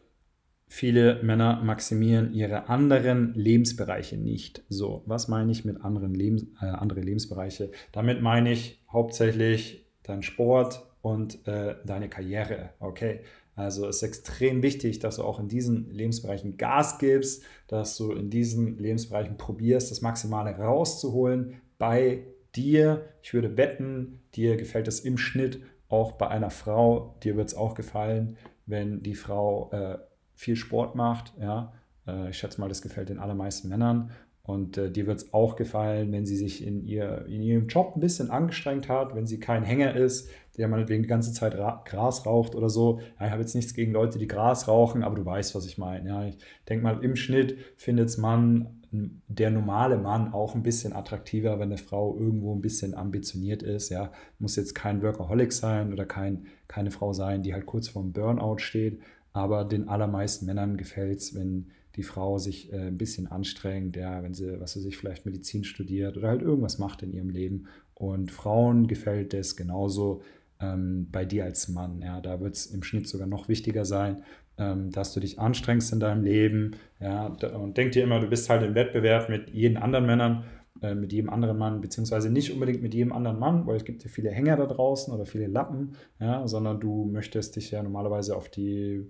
Viele 0.71 1.23
Männer 1.23 1.63
maximieren 1.65 2.33
ihre 2.35 2.69
anderen 2.69 3.33
Lebensbereiche 3.35 4.19
nicht. 4.19 4.63
So, 4.69 5.03
was 5.07 5.27
meine 5.27 5.51
ich 5.51 5.65
mit 5.65 5.81
anderen 5.81 6.15
Lebens 6.15 6.45
äh, 6.61 6.67
andere 6.67 7.01
Lebensbereiche? 7.01 7.71
Damit 7.91 8.21
meine 8.21 8.53
ich 8.53 8.85
hauptsächlich 8.93 9.87
dein 10.03 10.23
Sport 10.23 10.87
und 11.01 11.47
äh, 11.49 11.77
deine 11.87 12.09
Karriere. 12.09 12.71
Okay, 12.81 13.21
also 13.59 13.89
es 13.89 13.97
ist 13.97 14.03
extrem 14.05 14.63
wichtig, 14.63 15.01
dass 15.01 15.17
du 15.17 15.25
auch 15.25 15.41
in 15.41 15.49
diesen 15.49 15.91
Lebensbereichen 15.91 16.57
Gas 16.59 16.99
gibst, 16.99 17.43
dass 17.67 17.97
du 17.97 18.13
in 18.13 18.31
diesen 18.31 18.79
Lebensbereichen 18.79 19.37
probierst, 19.37 19.91
das 19.91 20.01
Maximale 20.01 20.57
rauszuholen 20.57 21.61
bei 21.77 22.23
dir, 22.55 23.09
ich 23.21 23.35
würde 23.35 23.57
wetten, 23.57 24.21
dir 24.37 24.57
gefällt 24.57 24.87
es 24.87 25.01
im 25.01 25.19
Schnitt 25.19 25.61
auch 25.89 26.13
bei 26.13 26.29
einer 26.29 26.51
Frau, 26.51 27.17
dir 27.25 27.37
wird 27.37 27.49
es 27.49 27.57
auch 27.57 27.75
gefallen, 27.75 28.37
wenn 28.67 29.03
die 29.03 29.17
Frau 29.17 29.71
äh, 29.73 29.99
viel 30.37 30.55
Sport 30.55 30.95
macht. 30.95 31.33
Ja? 31.41 31.73
Äh, 32.07 32.31
ich 32.31 32.39
schätze 32.39 32.61
mal, 32.61 32.69
das 32.69 32.81
gefällt 32.81 33.09
den 33.09 33.19
allermeisten 33.19 33.69
Männern. 33.69 34.13
Und 34.49 34.79
äh, 34.79 34.91
dir 34.91 35.07
wird 35.07 35.19
es 35.19 35.35
auch 35.35 35.57
gefallen, 35.57 36.11
wenn 36.11 36.25
sie 36.25 36.35
sich 36.35 36.67
in, 36.67 36.83
ihr, 36.87 37.27
in 37.29 37.43
ihrem 37.43 37.67
Job 37.67 37.93
ein 37.95 38.01
bisschen 38.01 38.31
angestrengt 38.31 38.89
hat, 38.89 39.15
wenn 39.15 39.27
sie 39.27 39.39
kein 39.39 39.63
Hänger 39.63 39.95
ist, 39.95 40.31
der 40.57 40.69
meinetwegen 40.69 41.03
die 41.03 41.09
ganze 41.09 41.35
Zeit 41.35 41.55
Ra 41.55 41.83
Gras 41.85 42.25
raucht 42.25 42.55
oder 42.55 42.71
so. 42.71 42.99
Ja, 43.21 43.27
ich 43.27 43.33
habe 43.33 43.43
jetzt 43.43 43.55
nichts 43.55 43.75
gegen 43.75 43.93
Leute, 43.93 44.19
die 44.19 44.27
Gras 44.27 44.67
rauchen, 44.67 45.03
aber 45.03 45.17
du 45.17 45.27
weißt, 45.27 45.55
was 45.55 45.67
ich 45.67 45.77
meine. 45.77 46.09
Ja, 46.09 46.25
ich 46.25 46.39
denke 46.67 46.83
mal, 46.83 47.05
im 47.05 47.15
Schnitt 47.15 47.59
findet 47.77 48.17
man 48.17 48.81
der 48.91 49.51
normale 49.51 49.99
Mann 49.99 50.33
auch 50.33 50.55
ein 50.55 50.63
bisschen 50.63 50.95
attraktiver, 50.95 51.59
wenn 51.59 51.69
eine 51.69 51.77
Frau 51.77 52.17
irgendwo 52.19 52.55
ein 52.55 52.63
bisschen 52.63 52.95
ambitioniert 52.95 53.63
ist. 53.63 53.91
Ja, 53.91 54.13
muss 54.39 54.57
jetzt 54.57 54.75
kein 54.75 55.03
Workaholic 55.03 55.53
sein 55.53 55.93
oder 55.93 56.07
kein, 56.07 56.47
keine 56.69 56.91
Frau 56.91 57.13
sein, 57.13 57.43
die 57.43 57.53
halt 57.53 57.67
kurz 57.67 57.89
vorm 57.89 58.15
Burnout 58.15 58.61
steht. 58.61 58.99
Aber 59.35 59.67
den 59.67 59.91
allermeisten 59.91 60.47
Männern 60.47 60.79
gefällt 60.79 61.19
es, 61.19 61.35
wenn 61.35 61.67
die 61.99 62.05
Frau 62.05 62.39
sich 62.39 62.73
äh, 62.73 62.87
ein 62.87 62.97
bisschen 62.97 63.27
anstrengt, 63.27 63.97
ja, 63.97 64.23
wenn 64.23 64.33
sie, 64.33 64.61
was 64.61 64.73
sie 64.73 64.81
sich 64.81 64.97
vielleicht 64.97 65.27
Medizin 65.27 65.65
studiert 65.65 66.17
oder 66.17 66.29
halt 66.29 66.43
irgendwas 66.43 66.79
macht 66.79 67.03
in 67.03 67.13
ihrem 67.13 67.29
Leben. 67.29 67.67
Und 67.95 68.31
Frauen 68.31 68.87
gefällt 68.87 69.35
es 69.35 69.57
genauso 69.57 70.23
ähm, 70.61 71.09
bei 71.11 71.25
dir 71.25 71.45
als 71.45 71.69
Mann. 71.69 72.01
Ja, 72.01 72.21
da 72.21 72.41
wird 72.41 72.55
es 72.55 72.67
im 72.67 72.85
Schnitt 72.85 73.09
sogar 73.09 73.27
noch 73.27 73.49
wichtiger 73.49 73.85
sein, 73.85 74.23
ähm, 74.59 74.93
dass 74.93 75.13
du 75.13 75.19
dich 75.19 75.41
anstrengst 75.41 75.93
in 75.93 75.99
deinem 75.99 76.23
Leben. 76.23 76.77
Ja, 77.01 77.27
und 77.27 77.77
denk 77.77 77.93
dir 77.93 78.05
immer, 78.05 78.21
du 78.21 78.29
bist 78.29 78.49
halt 78.49 78.63
im 78.63 78.77
Wettbewerb 78.77 79.29
mit 79.29 79.51
jeden 79.51 79.77
anderen 79.77 80.07
Männern 80.07 80.45
äh, 80.81 80.95
mit 80.95 81.13
jedem 81.13 81.31
anderen 81.31 81.59
Mann, 81.59 81.81
beziehungsweise 81.81 82.31
nicht 82.31 82.53
unbedingt 82.53 82.81
mit 82.81 82.95
jedem 82.95 83.13
anderen 83.13 83.41
Mann, 83.41 83.67
weil 83.67 83.75
es 83.75 83.85
gibt 83.85 84.05
ja 84.05 84.09
viele 84.09 84.31
Hänger 84.31 84.57
da 84.57 84.67
draußen 84.67 85.13
oder 85.13 85.27
viele 85.27 85.49
Lappen, 85.49 85.97
ja, 86.21 86.47
sondern 86.47 86.79
du 86.79 87.07
möchtest 87.07 87.57
dich 87.57 87.73
ja 87.73 87.83
normalerweise 87.83 88.37
auf 88.37 88.49
die 88.49 89.05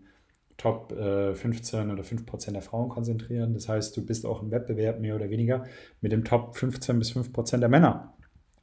Top 0.59 0.93
äh, 0.93 1.35
15 1.35 1.91
oder 1.91 2.03
5 2.03 2.27
Prozent 2.27 2.57
der 2.57 2.63
Frauen 2.63 2.89
konzentrieren. 2.89 3.55
Das 3.55 3.69
heißt, 3.69 3.97
du 3.97 4.05
bist 4.05 4.27
auch 4.27 4.43
im 4.43 4.51
Wettbewerb 4.51 5.01
mehr 5.01 5.15
oder 5.15 5.31
weniger 5.31 5.65
mit 6.01 6.13
dem 6.13 6.25
Top 6.25 6.57
15 6.57 6.99
bis 6.99 7.13
5 7.13 7.33
Prozent 7.33 7.63
der 7.63 7.71
Männer. 7.71 8.13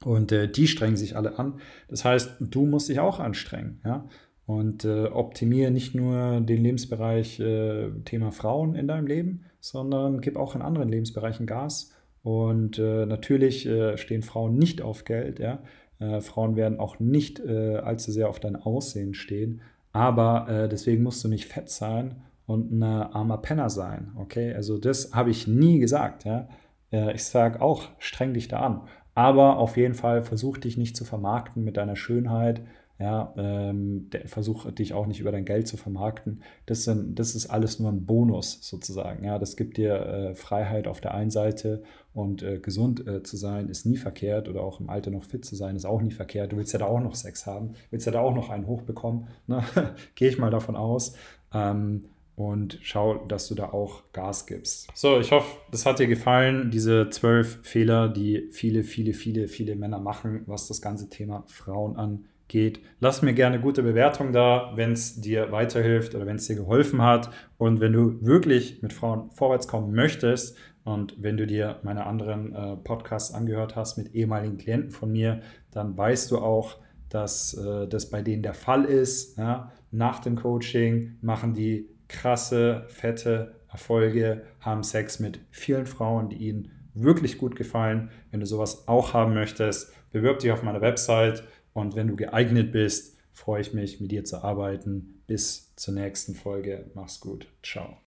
Und 0.03 0.31
äh, 0.33 0.49
die 0.51 0.67
strengen 0.67 0.97
sich 0.97 1.15
alle 1.15 1.39
an. 1.39 1.59
Das 1.87 2.03
heißt, 2.03 2.35
du 2.39 2.65
musst 2.65 2.89
dich 2.89 2.99
auch 2.99 3.19
anstrengen. 3.19 3.79
Ja? 3.85 4.07
Und 4.45 4.83
äh, 4.83 5.05
optimiere 5.05 5.71
nicht 5.71 5.95
nur 5.95 6.41
den 6.41 6.63
Lebensbereich 6.63 7.39
äh, 7.39 7.89
Thema 8.03 8.31
Frauen 8.31 8.75
in 8.75 8.87
deinem 8.87 9.07
Leben, 9.07 9.45
sondern 9.61 10.19
gib 10.19 10.35
auch 10.35 10.53
in 10.53 10.61
anderen 10.61 10.89
Lebensbereichen 10.89 11.47
Gas. 11.47 11.93
Und 12.23 12.77
äh, 12.77 13.05
natürlich 13.05 13.65
äh, 13.65 13.97
stehen 13.97 14.21
Frauen 14.21 14.57
nicht 14.57 14.81
auf 14.81 15.05
Geld. 15.05 15.39
Ja? 15.39 15.63
Frauen 16.19 16.57
werden 16.57 16.77
auch 16.81 16.99
nicht 16.99 17.39
allzu 17.39 18.11
sehr 18.11 18.27
auf 18.27 18.41
dein 18.41 18.57
Aussehen 18.57 19.13
stehen, 19.13 19.61
aber 19.95 20.49
äh, 20.49 20.67
deswegen 20.67 21.03
musst 21.03 21.23
du 21.23 21.29
nicht 21.29 21.45
fett 21.45 21.69
sein 21.69 22.21
und 22.45 22.69
ein 22.69 22.83
armer 22.83 23.37
Penner 23.37 23.69
sein. 23.69 24.11
Okay, 24.17 24.53
also 24.53 24.77
das 24.77 25.13
habe 25.13 25.29
ich 25.29 25.47
nie 25.47 25.79
gesagt. 25.79 26.25
Ja? 26.25 26.49
Äh, 26.91 27.13
ich 27.13 27.23
sage 27.23 27.61
auch, 27.61 27.83
streng 27.97 28.33
dich 28.33 28.49
da 28.49 28.59
an. 28.59 28.81
Aber 29.13 29.57
auf 29.57 29.77
jeden 29.77 29.93
Fall 29.93 30.21
versuch 30.21 30.57
dich 30.57 30.75
nicht 30.75 30.97
zu 30.97 31.05
vermarkten 31.05 31.63
mit 31.63 31.77
deiner 31.77 31.95
Schönheit, 31.95 32.61
ja, 32.97 33.33
ähm, 33.35 34.09
versuch 34.25 34.71
dich 34.71 34.93
auch 34.93 35.05
nicht 35.05 35.19
über 35.19 35.31
dein 35.31 35.43
Geld 35.43 35.67
zu 35.67 35.75
vermarkten. 35.75 36.41
Das, 36.65 36.85
sind, 36.85 37.19
das 37.19 37.35
ist 37.35 37.47
alles 37.47 37.79
nur 37.79 37.91
ein 37.91 38.05
Bonus 38.05 38.59
sozusagen. 38.61 39.25
Ja, 39.25 39.37
das 39.37 39.57
gibt 39.57 39.75
dir 39.75 39.95
äh, 39.95 40.35
Freiheit 40.35 40.87
auf 40.87 41.01
der 41.01 41.13
einen 41.13 41.29
Seite 41.29 41.83
und 42.13 42.41
äh, 42.41 42.59
gesund 42.59 43.05
äh, 43.05 43.21
zu 43.21 43.35
sein 43.35 43.67
ist 43.67 43.85
nie 43.85 43.97
verkehrt 43.97 44.47
oder 44.47 44.61
auch 44.61 44.79
im 44.79 44.89
Alter 44.89 45.11
noch 45.11 45.25
fit 45.25 45.43
zu 45.43 45.57
sein 45.57 45.75
ist 45.75 45.85
auch 45.85 46.01
nie 46.01 46.11
verkehrt. 46.11 46.53
Du 46.53 46.57
willst 46.57 46.71
ja 46.71 46.79
da 46.79 46.85
auch 46.85 47.01
noch 47.01 47.15
Sex 47.15 47.45
haben, 47.45 47.73
willst 47.89 48.05
ja 48.05 48.13
da 48.13 48.21
auch 48.21 48.33
noch 48.33 48.49
einen 48.49 48.65
hochbekommen. 48.65 49.27
Ne? 49.47 49.61
Gehe 50.15 50.29
ich 50.29 50.37
mal 50.37 50.51
davon 50.51 50.77
aus. 50.77 51.15
Ähm, 51.53 52.05
und 52.37 52.79
schau, 52.81 53.25
dass 53.27 53.47
du 53.47 53.55
da 53.55 53.69
auch 53.69 54.03
Gas 54.11 54.45
gibst. 54.45 54.89
So, 54.93 55.19
ich 55.19 55.31
hoffe, 55.31 55.57
das 55.71 55.85
hat 55.85 55.99
dir 55.99 56.07
gefallen, 56.07 56.69
diese 56.69 57.09
zwölf 57.09 57.59
Fehler, 57.63 58.09
die 58.09 58.49
viele, 58.51 58.83
viele, 58.83 59.13
viele, 59.13 59.47
viele 59.47 59.75
Männer 59.77 59.99
machen, 59.99 60.43
was 60.45 60.67
das 60.67 60.81
ganze 60.81 61.09
Thema 61.09 61.43
Frauen 61.47 61.95
angeht 61.95 62.25
geht. 62.47 62.79
Lass 62.99 63.21
mir 63.21 63.33
gerne 63.33 63.59
gute 63.59 63.83
Bewertung 63.83 64.31
da, 64.31 64.71
wenn 64.75 64.91
es 64.91 65.19
dir 65.19 65.51
weiterhilft 65.51 66.15
oder 66.15 66.25
wenn 66.25 66.35
es 66.35 66.47
dir 66.47 66.55
geholfen 66.55 67.01
hat. 67.01 67.31
Und 67.57 67.79
wenn 67.79 67.93
du 67.93 68.23
wirklich 68.25 68.81
mit 68.81 68.93
Frauen 68.93 69.31
vorwärts 69.31 69.67
kommen 69.67 69.93
möchtest 69.93 70.57
und 70.83 71.15
wenn 71.21 71.37
du 71.37 71.47
dir 71.47 71.79
meine 71.83 72.05
anderen 72.05 72.53
äh, 72.53 72.77
Podcasts 72.77 73.33
angehört 73.33 73.75
hast 73.75 73.97
mit 73.97 74.13
ehemaligen 74.13 74.57
Klienten 74.57 74.91
von 74.91 75.11
mir, 75.11 75.41
dann 75.71 75.97
weißt 75.97 76.31
du 76.31 76.37
auch, 76.37 76.77
dass 77.09 77.55
äh, 77.55 77.87
das 77.87 78.09
bei 78.09 78.21
denen 78.21 78.43
der 78.43 78.53
Fall 78.53 78.85
ist. 78.85 79.37
Ja? 79.37 79.71
Nach 79.91 80.19
dem 80.19 80.35
Coaching 80.35 81.17
machen 81.21 81.53
die 81.53 81.89
krasse, 82.07 82.85
fette 82.87 83.55
Erfolge, 83.69 84.43
haben 84.59 84.83
Sex 84.83 85.19
mit 85.19 85.39
vielen 85.49 85.85
Frauen, 85.85 86.29
die 86.29 86.37
ihnen 86.37 86.71
wirklich 86.93 87.37
gut 87.37 87.55
gefallen. 87.55 88.09
Wenn 88.31 88.39
du 88.39 88.45
sowas 88.45 88.87
auch 88.87 89.13
haben 89.13 89.33
möchtest, 89.33 89.93
bewirb 90.11 90.39
dich 90.39 90.51
auf 90.51 90.63
meiner 90.63 90.81
Website 90.81 91.43
und 91.75 91.95
wenn 91.95 92.07
du 92.07 92.15
geeignet 92.15 92.71
bist, 92.71 93.17
freue 93.33 93.59
ich 93.59 93.73
mich, 93.73 93.99
mit 93.99 94.09
dir 94.11 94.23
zu 94.23 94.43
arbeiten. 94.43 95.21
Bis 95.27 95.75
zur 95.75 95.93
nächsten 95.93 96.33
Folge. 96.33 96.89
Mach's 96.95 97.19
gut. 97.19 97.47
Ciao. 97.61 97.97